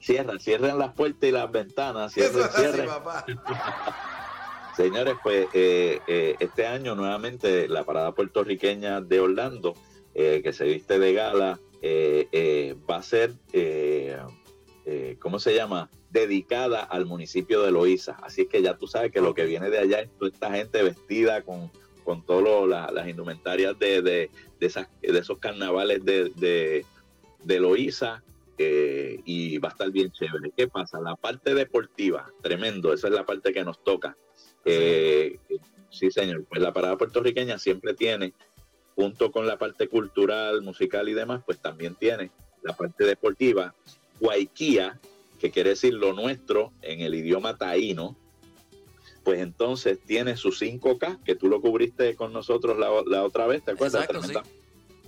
Cierran, 0.00 0.38
cierren 0.38 0.78
las 0.78 0.94
puertas 0.94 1.28
y 1.28 1.32
las 1.32 1.50
ventanas. 1.50 2.12
Cierren, 2.12 2.48
cierren. 2.50 2.88
Señores, 4.76 5.14
pues 5.22 5.48
eh, 5.54 6.00
eh, 6.06 6.36
este 6.38 6.66
año 6.66 6.94
nuevamente 6.94 7.66
la 7.66 7.84
parada 7.84 8.12
puertorriqueña 8.12 9.00
de 9.00 9.20
Orlando 9.20 9.74
eh, 10.18 10.40
que 10.42 10.54
se 10.54 10.64
viste 10.64 10.98
de 10.98 11.12
gala, 11.12 11.60
eh, 11.82 12.26
eh, 12.32 12.74
va 12.88 12.96
a 12.96 13.02
ser, 13.02 13.34
¿cómo 15.18 15.38
se 15.38 15.54
llama? 15.54 15.90
Dedicada 16.08 16.82
al 16.82 17.04
municipio 17.04 17.60
de 17.60 17.70
Loíza. 17.70 18.16
Así 18.22 18.46
que 18.46 18.62
ya 18.62 18.78
tú 18.78 18.86
sabes 18.86 19.12
que 19.12 19.20
lo 19.20 19.34
que 19.34 19.44
viene 19.44 19.68
de 19.68 19.78
allá 19.78 20.00
es 20.00 20.10
toda 20.18 20.30
esta 20.30 20.50
gente 20.52 20.82
vestida 20.82 21.42
con, 21.42 21.70
con 22.06 22.24
todas 22.24 22.92
las 22.92 23.08
indumentarias 23.08 23.76
de, 23.78 24.00
de, 24.00 24.30
esas, 24.60 24.88
de 25.02 25.18
esos 25.18 25.38
carnavales 25.38 26.02
de, 26.04 26.30
de, 26.36 26.86
de 27.44 27.60
Loíza. 27.60 28.22
y 28.56 29.58
va 29.58 29.68
a 29.68 29.72
estar 29.72 29.90
bien 29.90 30.10
chévere. 30.12 30.52
¿Qué 30.56 30.68
pasa? 30.68 31.00
La 31.00 31.16
parte 31.16 31.52
deportiva, 31.52 32.32
tremendo, 32.42 32.94
esa 32.94 33.08
es 33.08 33.12
la 33.12 33.26
parte 33.26 33.52
que 33.52 33.64
nos 33.64 33.82
toca. 33.82 34.16
sí, 35.90 36.10
señor, 36.10 36.44
pues 36.48 36.62
la 36.62 36.72
parada 36.72 36.96
puertorriqueña 36.96 37.58
siempre 37.58 37.92
tiene 37.92 38.32
junto 38.94 39.30
con 39.30 39.46
la 39.46 39.58
parte 39.58 39.88
cultural, 39.88 40.62
musical 40.62 41.08
y 41.08 41.14
demás, 41.14 41.42
pues 41.44 41.58
también 41.58 41.94
tiene 41.96 42.30
la 42.62 42.74
parte 42.74 43.04
deportiva. 43.04 43.74
Guayquía, 44.20 44.98
que 45.38 45.50
quiere 45.50 45.70
decir 45.70 45.92
lo 45.92 46.14
nuestro 46.14 46.72
en 46.80 47.00
el 47.00 47.14
idioma 47.14 47.58
taíno, 47.58 48.16
pues 49.26 49.40
entonces 49.40 49.98
tiene 49.98 50.36
su 50.36 50.50
5K, 50.50 51.24
que 51.24 51.34
tú 51.34 51.48
lo 51.48 51.60
cubriste 51.60 52.14
con 52.14 52.32
nosotros 52.32 52.78
la, 52.78 53.24
otra 53.24 53.48
vez, 53.48 53.64
¿te 53.64 53.72
acuerdas? 53.72 54.06
tremenda, 54.06 54.44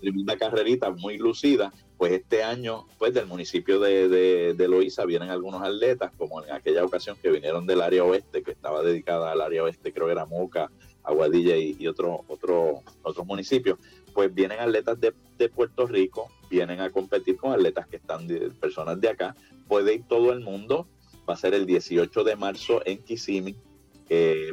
tremenda, 0.01 0.37
carrerita 0.37 0.91
muy 0.91 1.19
lucida. 1.19 1.73
Pues 1.97 2.11
este 2.11 2.43
año, 2.43 2.89
pues 2.99 3.15
del 3.15 3.27
municipio 3.27 3.79
de, 3.79 4.09
de, 4.09 4.55
de 4.55 4.69
Loíza 4.69 5.05
vienen 5.05 5.31
algunos 5.31 5.63
atletas, 5.63 6.11
como 6.19 6.43
en 6.43 6.51
aquella 6.51 6.85
ocasión 6.85 7.17
que 7.23 7.31
vinieron 7.31 7.65
del 7.65 7.81
área 7.81 8.03
oeste, 8.03 8.43
que 8.43 8.51
estaba 8.51 8.83
dedicada 8.83 9.31
al 9.31 9.41
área 9.41 9.63
oeste, 9.63 9.93
creo 9.93 10.07
que 10.07 10.13
era 10.13 10.27
Moca, 10.27 10.69
Aguadilla 11.05 11.57
y, 11.57 11.87
otro, 11.87 12.25
otro, 12.27 12.83
otros 13.05 13.25
municipios, 13.25 13.79
pues 14.15 14.35
vienen 14.35 14.59
atletas 14.59 14.99
de, 15.01 15.13
Puerto 15.49 15.87
Rico, 15.87 16.29
vienen 16.51 16.81
a 16.81 16.91
competir 16.91 17.37
con 17.37 17.53
atletas 17.53 17.87
que 17.87 17.99
están 17.99 18.27
de 18.27 18.51
personas 18.51 19.01
de 19.01 19.11
acá, 19.11 19.37
puede 19.69 19.95
ir 19.95 20.03
todo 20.09 20.33
el 20.33 20.41
mundo, 20.41 20.89
va 21.29 21.35
a 21.35 21.37
ser 21.37 21.55
el 21.55 21.67
18 21.67 22.25
de 22.25 22.35
marzo 22.35 22.83
en 22.85 22.99
Kissimmee, 22.99 23.55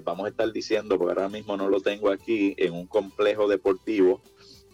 vamos 0.03 0.25
a 0.25 0.29
estar 0.29 0.51
diciendo, 0.51 0.97
porque 0.97 1.13
ahora 1.13 1.29
mismo 1.29 1.55
no 1.57 1.69
lo 1.69 1.79
tengo 1.79 2.09
aquí, 2.09 2.55
en 2.57 2.73
un 2.73 2.87
complejo 2.87 3.47
deportivo 3.47 4.21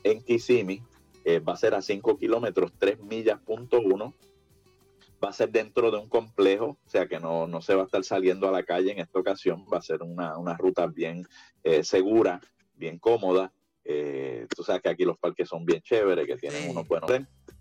en 0.03 0.21
Kissimmee, 0.21 0.81
eh, 1.23 1.39
va 1.39 1.53
a 1.53 1.57
ser 1.57 1.75
a 1.75 1.81
5 1.81 2.17
kilómetros, 2.17 2.71
3 2.77 2.99
millas 3.01 3.39
punto 3.41 3.79
uno, 3.79 4.15
va 5.23 5.29
a 5.29 5.33
ser 5.33 5.51
dentro 5.51 5.91
de 5.91 5.97
un 5.97 6.09
complejo, 6.09 6.77
o 6.83 6.89
sea 6.89 7.07
que 7.07 7.19
no, 7.19 7.47
no 7.47 7.61
se 7.61 7.75
va 7.75 7.83
a 7.83 7.85
estar 7.85 8.03
saliendo 8.03 8.47
a 8.47 8.51
la 8.51 8.63
calle 8.63 8.91
en 8.91 8.99
esta 8.99 9.19
ocasión, 9.19 9.65
va 9.71 9.77
a 9.77 9.81
ser 9.83 10.01
una, 10.01 10.37
una 10.37 10.57
ruta 10.57 10.87
bien 10.87 11.27
eh, 11.63 11.83
segura, 11.83 12.41
bien 12.75 12.97
cómoda. 12.97 13.53
Eh, 13.83 14.47
tú 14.55 14.63
sabes 14.63 14.81
que 14.81 14.89
aquí 14.89 15.05
los 15.05 15.17
parques 15.17 15.47
son 15.47 15.63
bien 15.65 15.81
chéveres, 15.81 16.25
que 16.25 16.37
tienen 16.37 16.69
unos 16.69 16.87
buenos. 16.87 17.11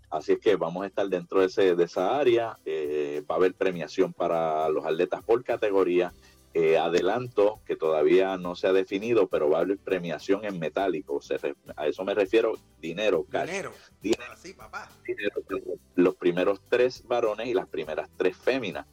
Así 0.09 0.33
es 0.33 0.39
que 0.39 0.55
vamos 0.55 0.83
a 0.83 0.87
estar 0.87 1.07
dentro 1.07 1.39
de, 1.39 1.45
ese, 1.45 1.75
de 1.75 1.83
esa 1.83 2.17
área. 2.19 2.57
Eh, 2.65 3.23
va 3.29 3.35
a 3.35 3.37
haber 3.37 3.53
premiación 3.53 4.11
para 4.11 4.67
los 4.69 4.85
atletas 4.85 5.23
por 5.23 5.43
categoría. 5.43 6.13
Adelanto 6.53 7.61
que 7.65 7.75
todavía 7.75 8.37
no 8.37 8.55
se 8.55 8.67
ha 8.67 8.73
definido, 8.73 9.27
pero 9.27 9.49
va 9.49 9.59
a 9.59 9.61
haber 9.61 9.77
premiación 9.77 10.43
en 10.45 10.59
metálico. 10.59 11.19
a 11.75 11.87
eso 11.87 12.03
me 12.03 12.13
refiero, 12.13 12.53
dinero, 12.79 13.25
Dinero. 13.29 13.71
dinero. 14.01 14.23
papá. 14.57 14.89
Los 15.95 16.15
primeros 16.15 16.61
tres 16.69 17.07
varones 17.07 17.47
y 17.47 17.53
las 17.53 17.67
primeras 17.67 18.09
tres 18.17 18.35
féminas. 18.35 18.85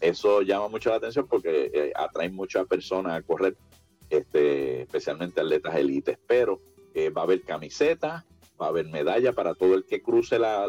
Eso 0.00 0.42
llama 0.42 0.68
mucho 0.68 0.90
la 0.90 0.96
atención 0.96 1.26
porque 1.28 1.92
atrae 1.94 2.30
muchas 2.30 2.66
personas 2.66 3.18
a 3.18 3.22
correr 3.22 3.56
este, 4.08 4.82
especialmente 4.82 5.40
atletas 5.40 5.74
élites, 5.76 6.18
pero 6.26 6.60
eh, 6.94 7.10
va 7.10 7.22
a 7.22 7.24
haber 7.24 7.42
camiseta, 7.42 8.24
va 8.60 8.66
a 8.66 8.68
haber 8.70 8.86
medalla 8.86 9.32
para 9.32 9.54
todo 9.54 9.74
el 9.74 9.84
que 9.84 10.02
cruce 10.02 10.38
la, 10.38 10.68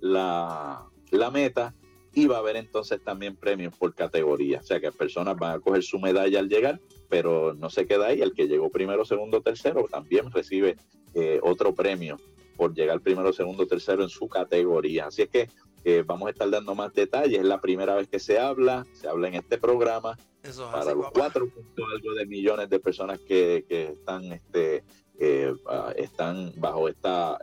la, 0.00 0.90
la 1.10 1.30
meta 1.30 1.74
y 2.14 2.26
va 2.26 2.36
a 2.36 2.38
haber 2.38 2.56
entonces 2.56 3.02
también 3.02 3.36
premios 3.36 3.76
por 3.76 3.94
categoría. 3.94 4.60
O 4.60 4.62
sea 4.62 4.80
que 4.80 4.92
personas 4.92 5.36
van 5.36 5.56
a 5.56 5.60
coger 5.60 5.82
su 5.82 5.98
medalla 5.98 6.38
al 6.38 6.48
llegar, 6.48 6.80
pero 7.08 7.54
no 7.54 7.70
se 7.70 7.86
queda 7.86 8.06
ahí. 8.06 8.22
El 8.22 8.34
que 8.34 8.46
llegó 8.46 8.70
primero, 8.70 9.04
segundo, 9.04 9.40
tercero 9.40 9.86
también 9.90 10.30
recibe 10.30 10.76
eh, 11.14 11.40
otro 11.42 11.74
premio 11.74 12.16
por 12.56 12.72
llegar 12.72 13.00
primero, 13.00 13.32
segundo, 13.32 13.66
tercero 13.66 14.04
en 14.04 14.08
su 14.08 14.28
categoría. 14.28 15.06
Así 15.06 15.22
es 15.22 15.28
que 15.28 15.48
eh, 15.84 16.04
vamos 16.06 16.28
a 16.28 16.30
estar 16.30 16.48
dando 16.48 16.74
más 16.74 16.92
detalles. 16.94 17.40
Es 17.40 17.44
la 17.44 17.60
primera 17.60 17.96
vez 17.96 18.08
que 18.08 18.20
se 18.20 18.38
habla, 18.38 18.86
se 18.92 19.08
habla 19.08 19.28
en 19.28 19.34
este 19.34 19.58
programa 19.58 20.16
para 20.72 20.94
los 20.94 21.10
cuatro 21.10 21.48
puntos 21.48 21.84
algo 21.92 22.14
de 22.14 22.26
millones 22.26 22.68
de 22.70 22.78
personas 22.78 23.18
que, 23.18 23.64
que 23.68 23.88
están 23.92 24.32
este, 24.32 24.84
eh, 25.18 25.52
ah, 25.66 25.92
están 25.96 26.52
bajo 26.56 26.88
esta 26.88 27.38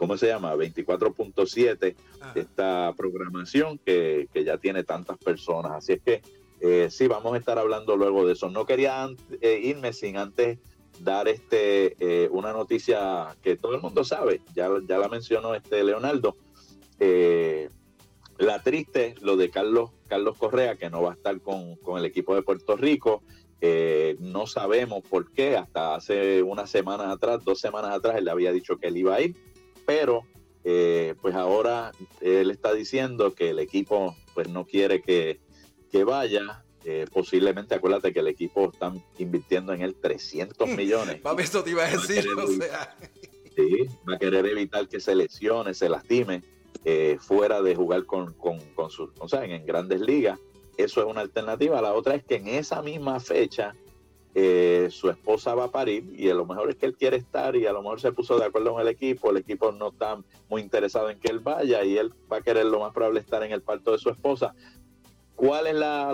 ¿cómo 0.00 0.16
se 0.16 0.28
llama? 0.28 0.54
24.7, 0.56 1.94
esta 2.34 2.94
programación 2.96 3.78
que, 3.84 4.28
ya 4.32 4.56
tiene 4.56 4.82
tantas 4.82 5.18
personas. 5.18 5.72
Así 5.72 5.92
es 5.92 6.00
que 6.00 6.22
eh, 6.62 6.88
sí, 6.90 7.06
vamos 7.06 7.34
a 7.34 7.36
estar 7.36 7.58
hablando 7.58 7.98
luego 7.98 8.26
de 8.26 8.32
eso. 8.32 8.48
No 8.48 8.64
quería 8.64 9.10
eh, 9.42 9.60
irme 9.62 9.92
sin 9.92 10.16
antes 10.16 10.58
dar 11.00 11.28
este 11.28 11.96
eh, 12.00 12.30
una 12.30 12.54
noticia 12.54 13.36
que 13.42 13.56
todo 13.56 13.74
el 13.74 13.82
mundo 13.82 14.02
sabe, 14.02 14.40
ya, 14.54 14.70
ya 14.88 14.96
la 14.96 15.08
mencionó 15.08 15.54
este 15.54 15.84
Leonardo. 15.84 16.34
la 18.38 18.62
triste, 18.62 19.16
lo 19.20 19.36
de 19.36 19.50
Carlos, 19.50 19.90
Carlos 20.08 20.38
Correa, 20.38 20.76
que 20.76 20.88
no 20.88 21.02
va 21.02 21.10
a 21.10 21.14
estar 21.14 21.38
con, 21.42 21.76
con 21.76 21.98
el 21.98 22.06
equipo 22.06 22.34
de 22.34 22.40
Puerto 22.40 22.74
Rico. 22.74 23.22
no 24.18 24.46
sabemos 24.46 25.02
por 25.02 25.30
qué, 25.30 25.58
hasta 25.58 25.94
hace 25.94 26.42
unas 26.42 26.70
semanas 26.70 27.08
atrás, 27.08 27.44
dos 27.44 27.60
semanas 27.60 27.90
atrás, 27.94 28.16
él 28.16 28.24
le 28.24 28.30
había 28.30 28.50
dicho 28.50 28.78
que 28.78 28.88
él 28.88 28.96
iba 28.96 29.14
a 29.16 29.20
ir 29.20 29.36
pero 29.90 30.22
eh, 30.62 31.16
pues 31.20 31.34
ahora 31.34 31.90
él 32.20 32.52
está 32.52 32.72
diciendo 32.72 33.34
que 33.34 33.50
el 33.50 33.58
equipo 33.58 34.14
pues 34.34 34.48
no 34.48 34.64
quiere 34.64 35.02
que, 35.02 35.40
vaya. 36.04 36.64
Eh, 36.84 37.06
posiblemente, 37.12 37.74
acuérdate 37.74 38.12
que 38.12 38.20
el 38.20 38.28
equipo 38.28 38.70
está 38.72 38.92
invirtiendo 39.18 39.74
en 39.74 39.82
él 39.82 39.96
300 40.00 40.66
millones. 40.68 41.20
Papi, 41.20 41.42
esto 41.42 41.62
te 41.64 41.70
iba 41.70 41.84
a 41.84 41.90
decir, 41.90 42.26
o 42.28 42.46
sea. 42.46 42.96
Sí, 43.56 43.88
va 44.08 44.14
a 44.14 44.18
querer 44.18 44.46
evitar 44.46 44.88
que 44.88 45.00
se 45.00 45.14
lesione, 45.14 45.74
se 45.74 45.88
lastime, 45.88 46.44
eh, 46.84 47.18
fuera 47.20 47.60
de 47.60 47.74
jugar 47.74 48.06
con, 48.06 48.32
con, 48.34 48.60
con 48.76 48.90
sus, 48.90 49.10
o 49.18 49.28
sea, 49.28 49.44
en 49.44 49.66
grandes 49.66 50.00
ligas. 50.00 50.38
Eso 50.78 51.00
es 51.00 51.06
una 51.06 51.20
alternativa. 51.20 51.82
La 51.82 51.92
otra 51.92 52.14
es 52.14 52.24
que 52.24 52.36
en 52.36 52.46
esa 52.46 52.80
misma 52.80 53.18
fecha 53.18 53.74
eh, 54.32 54.88
su 54.92 55.10
esposa 55.10 55.56
va 55.56 55.64
a 55.64 55.70
parir 55.72 56.14
y 56.16 56.30
a 56.30 56.34
lo 56.34 56.46
mejor 56.46 56.70
es 56.70 56.76
que 56.76 56.86
él 56.86 56.96
quiere 56.96 57.16
estar 57.16 57.56
y 57.56 57.66
a 57.66 57.72
lo 57.72 57.82
mejor 57.82 58.00
se 58.00 58.12
puso 58.12 58.38
de 58.38 58.44
acuerdo 58.44 58.72
con 58.72 58.82
el 58.82 58.86
equipo, 58.86 59.30
el 59.30 59.38
equipo 59.38 59.72
no 59.72 59.88
está 59.88 60.22
muy 60.48 60.62
interesado 60.62 61.10
en 61.10 61.18
que 61.18 61.28
él 61.28 61.40
vaya 61.40 61.82
y 61.82 61.98
él 61.98 62.12
va 62.30 62.36
a 62.36 62.40
querer 62.40 62.66
lo 62.66 62.78
más 62.78 62.92
probable 62.92 63.18
estar 63.18 63.42
en 63.42 63.50
el 63.50 63.62
parto 63.62 63.90
de 63.90 63.98
su 63.98 64.08
esposa. 64.08 64.54
¿Cuál 65.34 65.66
es 65.66 65.74
la, 65.74 66.12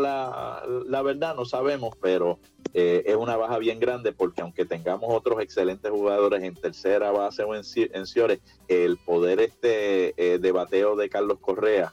la, 0.86 1.02
verdad? 1.02 1.34
No 1.34 1.44
sabemos, 1.44 1.94
pero 2.00 2.38
eh, 2.72 3.02
es 3.06 3.16
una 3.16 3.36
baja 3.36 3.58
bien 3.58 3.80
grande 3.80 4.12
porque 4.12 4.40
aunque 4.40 4.64
tengamos 4.64 5.12
otros 5.12 5.42
excelentes 5.42 5.90
jugadores 5.90 6.42
en 6.42 6.54
tercera 6.54 7.10
base 7.10 7.42
o 7.42 7.54
en, 7.54 7.62
en 7.74 8.06
Ciores, 8.06 8.38
el 8.68 8.96
poder 8.98 9.40
este 9.40 10.14
eh, 10.16 10.38
de 10.38 10.52
bateo 10.52 10.94
de 10.96 11.08
Carlos 11.10 11.38
Correa, 11.40 11.92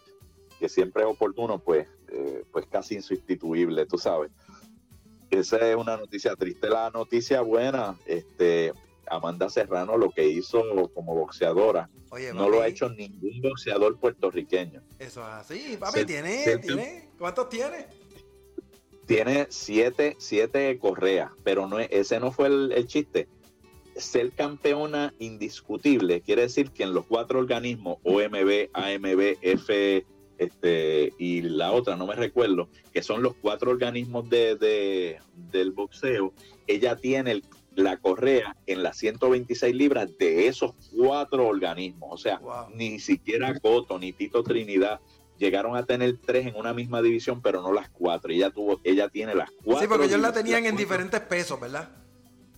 que 0.59 0.69
siempre 0.69 1.03
es 1.03 1.09
oportuno, 1.09 1.59
pues, 1.59 1.87
pues 2.51 2.67
casi 2.67 2.95
insustituible, 2.95 3.87
tú 3.87 3.97
sabes. 3.97 4.29
Esa 5.39 5.69
es 5.69 5.75
una 5.75 5.97
noticia 5.97 6.35
triste. 6.35 6.69
La 6.69 6.89
noticia 6.91 7.41
buena, 7.41 7.97
este, 8.05 8.73
Amanda 9.07 9.49
Serrano 9.49 9.97
lo 9.97 10.09
que 10.11 10.27
hizo 10.27 10.63
como 10.93 11.15
boxeadora 11.15 11.89
no 12.33 12.49
lo 12.49 12.61
ha 12.61 12.67
hecho 12.67 12.89
ningún 12.89 13.41
boxeador 13.41 13.97
puertorriqueño. 13.97 14.83
Eso 14.99 15.21
es 15.21 15.33
así, 15.33 15.77
papi, 15.79 16.05
¿tiene, 16.05 16.57
¿tiene? 16.59 17.09
¿Cuántos 17.17 17.49
tiene? 17.49 17.87
Tiene 19.05 19.47
siete, 19.49 20.15
siete 20.19 20.77
correas, 20.79 21.31
pero 21.43 21.67
no 21.67 21.79
ese 21.79 22.19
no 22.19 22.31
fue 22.31 22.47
el, 22.47 22.71
el, 22.71 22.87
chiste. 22.87 23.27
Ser 23.95 24.31
campeona 24.31 25.13
indiscutible 25.19 26.21
quiere 26.21 26.43
decir 26.43 26.71
que 26.71 26.83
en 26.83 26.93
los 26.93 27.05
cuatro 27.05 27.39
organismos, 27.39 27.97
OMB, 28.03 28.69
AMB, 28.73 29.37
F, 29.41 30.05
este, 30.37 31.13
y 31.17 31.41
la 31.41 31.71
otra, 31.71 31.95
no 31.95 32.07
me 32.07 32.15
recuerdo, 32.15 32.69
que 32.91 33.03
son 33.03 33.21
los 33.23 33.35
cuatro 33.35 33.71
organismos 33.71 34.29
de, 34.29 35.19
del 35.51 35.71
boxeo, 35.71 36.33
ella 36.67 36.95
tiene 36.95 37.41
la 37.75 37.97
correa 37.97 38.55
en 38.67 38.83
las 38.83 38.97
126 38.97 39.75
libras 39.75 40.09
de 40.17 40.47
esos 40.47 40.73
cuatro 40.95 41.47
organismos. 41.47 42.09
O 42.11 42.17
sea, 42.17 42.39
ni 42.73 42.99
siquiera 42.99 43.57
Coto 43.59 43.97
ni 43.99 44.13
Tito 44.13 44.43
Trinidad 44.43 44.99
llegaron 45.37 45.75
a 45.75 45.85
tener 45.85 46.17
tres 46.17 46.47
en 46.47 46.55
una 46.55 46.73
misma 46.73 47.01
división, 47.01 47.41
pero 47.41 47.61
no 47.61 47.73
las 47.73 47.89
cuatro. 47.89 48.31
Ella 48.31 48.49
tuvo, 48.51 48.79
ella 48.83 49.09
tiene 49.09 49.35
las 49.35 49.49
cuatro. 49.63 49.81
Sí, 49.81 49.87
porque 49.87 50.05
ellos 50.05 50.19
la 50.19 50.31
tenían 50.31 50.65
en 50.65 50.75
diferentes 50.75 51.19
pesos, 51.21 51.59
¿verdad? 51.59 51.89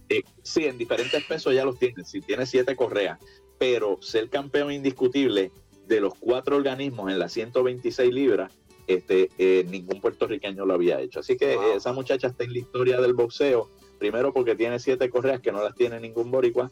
Eh, 0.09 0.23
sí, 0.43 0.65
en 0.65 0.77
diferentes 0.77 1.23
pesos 1.23 1.53
ya 1.53 1.65
los 1.65 1.79
tiene. 1.79 2.03
Si 2.03 2.21
tiene 2.21 2.45
siete 2.45 2.75
correas, 2.75 3.19
pero 3.57 3.97
ser 4.01 4.29
campeón 4.29 4.71
indiscutible 4.71 5.51
de 5.87 6.01
los 6.01 6.13
cuatro 6.15 6.55
organismos 6.57 7.11
en 7.11 7.19
las 7.19 7.31
126 7.33 8.13
libras, 8.13 8.51
este, 8.87 9.29
eh, 9.37 9.65
ningún 9.69 10.01
puertorriqueño 10.01 10.65
lo 10.65 10.73
había 10.73 11.01
hecho. 11.01 11.19
Así 11.19 11.37
que 11.37 11.57
esa 11.75 11.93
muchacha 11.93 12.27
está 12.27 12.43
en 12.43 12.53
la 12.53 12.59
historia 12.59 13.01
del 13.01 13.13
boxeo, 13.13 13.69
primero 13.97 14.33
porque 14.33 14.55
tiene 14.55 14.79
siete 14.79 15.09
correas 15.09 15.41
que 15.41 15.51
no 15.51 15.63
las 15.63 15.75
tiene 15.75 15.99
ningún 15.99 16.31
boricua, 16.31 16.71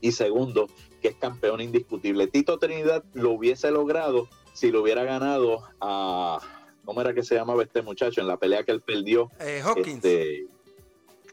y 0.00 0.12
segundo, 0.12 0.68
que 1.00 1.08
es 1.08 1.14
campeón 1.16 1.60
indiscutible. 1.60 2.26
Tito 2.26 2.58
Trinidad 2.58 3.04
lo 3.14 3.30
hubiese 3.32 3.70
logrado 3.70 4.28
si 4.52 4.70
lo 4.70 4.82
hubiera 4.82 5.02
ganado 5.04 5.62
a, 5.80 6.40
¿cómo 6.84 7.00
era 7.00 7.14
que 7.14 7.22
se 7.22 7.34
llamaba 7.34 7.62
este 7.62 7.82
muchacho? 7.82 8.20
En 8.20 8.26
la 8.26 8.36
pelea 8.36 8.64
que 8.64 8.72
él 8.72 8.80
perdió 8.80 9.30
eh, 9.40 9.62
este, 9.84 10.46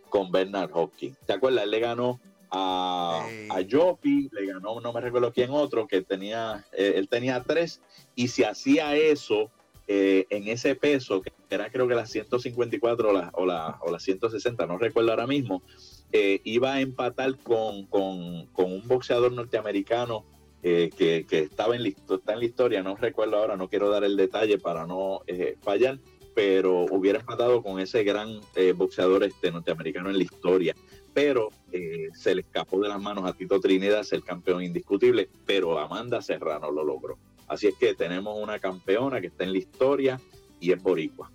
con 0.10 0.32
Bernard 0.32 0.71
Hopkins. 0.74 1.17
¿Te 1.26 1.34
acuerdas? 1.34 1.65
Él 1.65 1.71
le 1.71 1.80
ganó 1.80 2.19
a, 2.51 3.25
a 3.49 3.59
Jopi, 3.69 4.29
le 4.31 4.45
ganó, 4.45 4.81
no 4.81 4.93
me 4.93 5.01
recuerdo 5.01 5.31
quién 5.31 5.49
otro, 5.51 5.87
que 5.87 6.01
tenía, 6.01 6.65
eh, 6.73 6.93
él 6.97 7.07
tenía 7.07 7.41
tres, 7.43 7.81
y 8.13 8.27
si 8.27 8.43
hacía 8.43 8.95
eso 8.95 9.49
eh, 9.87 10.25
en 10.29 10.47
ese 10.49 10.75
peso, 10.75 11.21
que 11.21 11.31
era 11.49 11.69
creo 11.71 11.87
que 11.87 11.95
las 11.95 12.11
154 12.11 13.09
o 13.09 13.13
las 13.13 13.29
o 13.33 13.45
la, 13.45 13.79
o 13.81 13.97
160, 13.97 14.65
no 14.65 14.77
recuerdo 14.77 15.11
ahora 15.11 15.27
mismo, 15.27 15.63
eh, 16.11 16.41
iba 16.43 16.73
a 16.73 16.81
empatar 16.81 17.37
con, 17.37 17.85
con, 17.85 18.47
un 18.57 18.87
boxeador 18.87 19.31
norteamericano 19.31 20.25
que, 20.61 21.25
estaba 21.31 21.75
en, 21.75 21.87
está 21.87 22.33
en 22.33 22.39
la 22.39 22.45
historia, 22.45 22.83
no 22.83 22.95
recuerdo 22.95 23.37
ahora, 23.37 23.55
no 23.55 23.67
quiero 23.67 23.89
dar 23.89 24.03
el 24.03 24.15
detalle 24.15 24.59
para 24.59 24.85
no 24.85 25.21
fallar, 25.61 25.99
pero 26.35 26.83
hubiera 26.83 27.19
empatado 27.19 27.63
con 27.63 27.79
ese 27.79 28.03
gran 28.03 28.39
boxeador 28.75 29.23
este 29.23 29.51
norteamericano 29.51 30.09
en 30.09 30.17
la 30.17 30.23
historia 30.23 30.75
pero 31.13 31.50
eh, 31.71 32.10
se 32.13 32.36
le 32.36 32.41
escapó 32.41 32.80
de 32.80 32.89
las 32.89 33.02
manos 33.02 33.30
a 33.30 33.34
Tito 33.34 33.60
Trinidad 33.60 34.04
ser 34.04 34.24
campeón 34.24 34.63
indiscutible, 34.63 35.30
pero 35.45 35.80
Amanda 35.80 36.21
Serrano 36.21 36.71
lo 36.71 36.84
logró. 36.84 37.17
Así 37.47 37.67
es 37.67 37.76
que 37.76 37.93
tenemos 37.93 38.38
una 38.38 38.60
campeona 38.60 39.19
que 39.19 39.28
está 39.28 39.43
en 39.43 39.52
la 39.52 39.58
historia 39.58 40.21
y 40.60 40.71
es 40.71 40.82
boricua. 40.82 41.32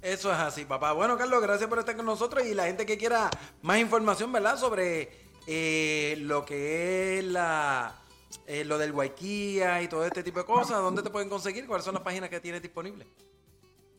Eso 0.00 0.30
es 0.30 0.38
así, 0.38 0.64
papá. 0.64 0.92
Bueno, 0.92 1.18
Carlos, 1.18 1.42
gracias 1.42 1.68
por 1.68 1.80
estar 1.80 1.96
con 1.96 2.06
nosotros 2.06 2.46
y 2.46 2.54
la 2.54 2.66
gente 2.66 2.86
que 2.86 2.96
quiera 2.96 3.28
más 3.62 3.80
información, 3.80 4.30
¿verdad? 4.30 4.56
Sobre 4.56 5.10
eh, 5.48 6.16
lo 6.20 6.44
que 6.44 7.18
es 7.18 7.24
la 7.24 8.00
eh, 8.46 8.64
lo 8.64 8.78
del 8.78 8.92
Guayquía 8.92 9.82
y 9.82 9.88
todo 9.88 10.04
este 10.04 10.22
tipo 10.22 10.38
de 10.38 10.44
cosas, 10.44 10.80
¿dónde 10.80 11.02
te 11.02 11.10
pueden 11.10 11.28
conseguir? 11.28 11.66
¿Cuáles 11.66 11.84
son 11.84 11.94
las 11.94 12.02
páginas 12.04 12.30
que 12.30 12.38
tienes 12.38 12.62
disponibles? 12.62 13.08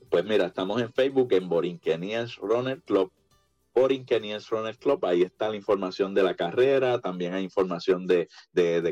Pues 0.09 0.23
mira, 0.23 0.45
estamos 0.45 0.81
en 0.81 0.93
Facebook 0.93 1.33
en 1.33 1.49
Borinquenías 1.49 2.37
Runner 2.37 2.79
Club 2.81 3.11
por 3.77 4.05
Kenny's 4.05 4.49
Runner 4.49 4.75
Club. 4.75 5.05
Ahí 5.05 5.21
está 5.21 5.49
la 5.49 5.55
información 5.55 6.15
de 6.15 6.23
la 6.23 6.33
carrera, 6.33 6.99
también 6.99 7.35
hay 7.35 7.43
información 7.43 8.07
de, 8.07 8.27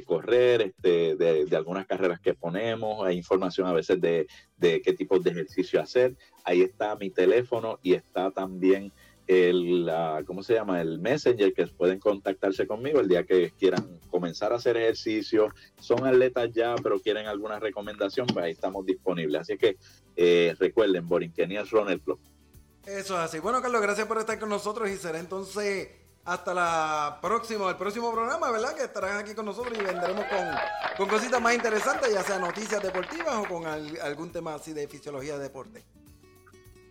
correr, 0.06 0.62
este, 0.62 1.15
de, 1.15 1.56
algunas 1.56 1.88
carreras 1.88 2.19
que 2.19 2.36
ponemos, 2.36 3.04
hay 3.04 3.17
información 3.17 3.65
a 3.65 3.74
veces 3.74 4.00
de, 4.00 4.28
qué 4.60 4.93
tipo 4.95 5.17
de 5.17 5.32
ejercicio 5.32 5.82
hacer. 5.82 6.15
Ahí 6.43 6.62
está 6.62 6.95
mi 6.98 7.10
teléfono 7.10 7.80
y 7.82 7.93
está 7.93 8.30
también 8.30 8.93
el, 9.26 9.89
¿cómo 10.28 10.43
se 10.43 10.54
llama? 10.54 10.80
El 10.80 11.00
Messenger, 11.00 11.52
que 11.56 11.65
pueden 11.65 11.98
contactarse 11.98 12.67
conmigo 12.67 13.00
el 13.00 13.08
día 13.08 13.24
que 13.24 13.54
quieran 13.58 14.00
comenzar 14.12 14.54
a 14.54 14.58
hacer 14.58 14.78
ejercicio. 14.78 15.48
Son 15.80 16.06
atletas 16.06 16.52
ya, 16.54 16.76
pero 16.76 17.00
quieren 17.00 17.26
alguna 17.26 17.60
recomendación, 17.60 18.28
pues 18.28 18.45
ahí 18.45 18.52
estamos 18.52 18.86
disponibles. 18.86 19.41
Así 19.41 19.58
que 19.58 19.78
eh, 20.15 20.54
recuerden, 20.60 21.08
Borinquenias 21.08 21.71
Runner 21.71 22.00
Club. 22.00 22.19
Eso 22.86 23.15
es 23.15 23.19
así. 23.19 23.39
Bueno, 23.39 23.62
Carlos, 23.62 23.82
gracias 23.82 24.08
por 24.08 24.17
estar 24.17 24.39
con 24.39 24.50
nosotros 24.50 24.89
y 24.89 24.98
será 24.98 25.19
entonces 25.19 25.89
hasta 26.24 26.54
la 26.54 27.19
próxima, 27.21 27.69
el 27.69 27.76
próximo 27.76 28.12
programa, 28.12 28.52
¿verdad? 28.52 28.76
Que 28.76 28.84
estarán 28.84 29.17
aquí 29.17 29.34
con 29.34 29.45
nosotros 29.45 29.78
y 29.78 29.84
vendremos 29.84 30.26
con, 30.26 30.48
con 30.98 31.08
cositas 31.08 31.41
más 31.41 31.54
interesantes, 31.54 32.12
ya 32.12 32.24
sea 32.24 32.39
noticias 32.39 32.82
deportivas 32.82 33.36
o 33.36 33.48
con 33.48 33.65
algún 33.65 34.32
tema 34.32 34.56
así 34.56 34.74
de 34.74 34.88
fisiología 34.88 35.38
de 35.38 35.43
deporte. 35.43 35.84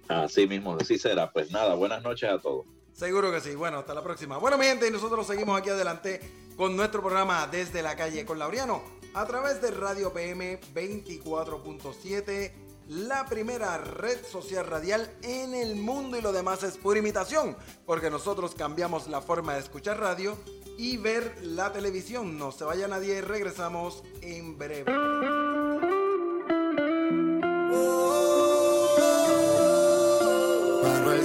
Así 0.09 0.47
mismo, 0.47 0.77
así 0.81 0.99
será. 0.99 1.31
Pues 1.31 1.51
nada, 1.51 1.75
buenas 1.75 2.03
noches 2.03 2.31
a 2.31 2.39
todos. 2.39 2.67
Seguro 2.93 3.33
que 3.33 3.41
sí. 3.41 3.55
Bueno, 3.55 3.79
hasta 3.79 3.95
la 3.95 4.03
próxima. 4.03 4.39
Bueno, 4.39 4.57
mi 4.57 4.67
gente, 4.67 4.87
y 4.87 4.91
nosotros 4.91 5.27
seguimos 5.27 5.59
aquí 5.59 5.71
adelante 5.71 6.21
con 6.57 6.77
nuestro 6.77 7.01
programa 7.01 7.47
Desde 7.49 7.83
la 7.83 7.97
Calle 7.97 8.25
con 8.25 8.39
Laureano 8.39 8.83
a 9.15 9.27
través 9.27 9.61
de 9.61 9.71
Radio 9.71 10.13
PM 10.13 10.61
24.7, 10.73 12.53
la 12.89 13.27
primera 13.27 13.79
red 13.79 14.25
social 14.25 14.67
radial 14.67 15.11
en 15.23 15.55
el 15.55 15.77
mundo 15.77 16.19
y 16.19 16.23
lo 16.23 16.33
demás 16.33 16.63
es 16.63 16.77
pura 16.77 16.99
imitación, 16.99 17.57
porque 17.87 18.11
nosotros 18.11 18.55
cambiamos 18.55 19.09
la 19.09 19.21
forma 19.21 19.55
de 19.55 19.61
escuchar 19.61 19.99
radio 19.99 20.37
y 20.77 20.97
ver 20.97 21.37
la 21.43 21.73
televisión. 21.73 22.39
No 22.39 22.53
se 22.53 22.65
vaya 22.65 22.89
nadie, 22.89 23.21
regresamos 23.21 24.03
en 24.23 24.59
breve. 24.59 24.93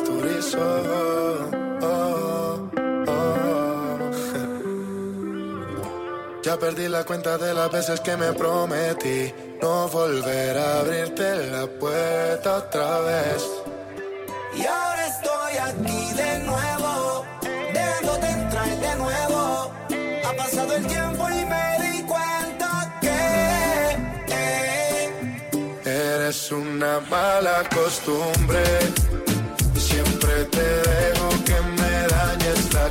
Turizo. 0.05 0.59
oh, 1.81 1.98
Ya 6.49 6.57
perdí 6.57 6.87
la 6.87 7.03
cuenta 7.03 7.37
de 7.37 7.53
las 7.53 7.71
veces 7.71 7.99
que 7.99 8.17
me 8.17 8.33
prometí 8.33 9.31
no 9.61 9.87
volver 9.87 10.57
a 10.57 10.79
abrirte 10.79 11.47
la 11.51 11.67
puerta 11.67 12.55
otra 12.55 13.01
vez. 13.01 13.45
Y 14.55 14.65
ahora 14.65 15.05
estoy 15.05 15.57
aquí 15.57 16.11
de 16.15 16.39
nuevo, 16.39 17.23
dejándote 17.71 18.29
entrar 18.31 18.79
de 18.79 18.95
nuevo. 18.95 19.71
Ha 20.25 20.33
pasado 20.35 20.73
el 20.75 20.87
tiempo 20.87 21.29
y 21.29 21.45
me 21.45 21.91
di 21.91 22.01
cuenta 22.01 22.97
que 22.99 23.19
eh, 24.33 25.11
Eres 25.85 26.51
una 26.51 26.99
mala 27.11 27.63
costumbre. 27.69 28.63
Siempre 29.77 30.45
te 30.45 30.67
dejo 30.89 31.29
que 31.45 31.61
me 31.79 32.07
dañes 32.07 32.73
la 32.73 32.89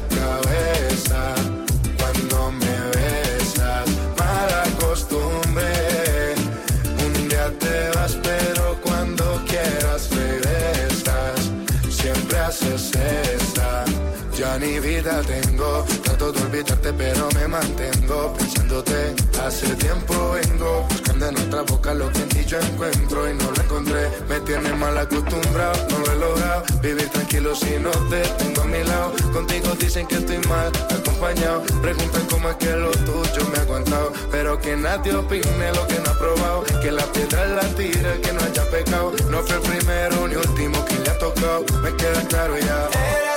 Ni 14.60 14.80
vida 14.80 15.20
tengo, 15.22 15.84
trato 16.02 16.32
de 16.32 16.42
olvidarte 16.42 16.92
pero 16.92 17.28
me 17.36 17.46
mantengo 17.46 18.34
pensándote. 18.34 19.14
Hace 19.40 19.72
tiempo 19.76 20.32
vengo 20.32 20.84
buscando 20.90 21.28
en 21.28 21.38
otra 21.38 21.62
boca 21.62 21.94
lo 21.94 22.10
que 22.12 22.22
en 22.22 22.28
ti 22.28 22.44
yo 22.44 22.58
encuentro 22.58 23.30
y 23.30 23.34
no 23.34 23.52
lo 23.52 23.62
encontré. 23.62 24.10
Me 24.28 24.40
tienes 24.40 24.76
mal 24.76 24.98
acostumbrado, 24.98 25.86
no 25.90 25.98
lo 25.98 26.12
he 26.12 26.16
logrado. 26.16 26.64
Vivir 26.82 27.08
tranquilo 27.08 27.54
si 27.54 27.78
no 27.78 27.90
te 28.10 28.22
tengo 28.22 28.62
a 28.62 28.64
mi 28.64 28.82
lado. 28.82 29.12
Contigo 29.32 29.68
dicen 29.78 30.08
que 30.08 30.16
estoy 30.16 30.38
mal 30.48 30.72
acompañado. 30.90 31.62
Preguntan 31.80 32.26
cómo 32.28 32.50
es 32.50 32.56
que 32.56 32.72
lo 32.74 32.90
tuyo 32.90 33.48
me 33.52 33.58
ha 33.58 33.62
aguantado. 33.62 34.12
Pero 34.32 34.58
que 34.58 34.76
nadie 34.76 35.14
opine 35.14 35.72
lo 35.72 35.86
que 35.86 36.00
no 36.00 36.10
ha 36.10 36.18
probado. 36.18 36.64
Que 36.82 36.90
la 36.90 37.04
piedra 37.12 37.46
la 37.46 37.62
tire, 37.76 38.20
que 38.20 38.32
no 38.32 38.40
haya 38.40 38.68
pecado. 38.68 39.12
No 39.30 39.40
fue 39.44 39.54
el 39.54 39.62
primero 39.62 40.26
ni 40.26 40.34
último 40.34 40.84
que 40.84 40.98
le 40.98 41.10
ha 41.10 41.18
tocado. 41.18 41.64
Me 41.80 41.94
queda 41.94 42.22
claro 42.28 42.58
ya. 42.58 43.27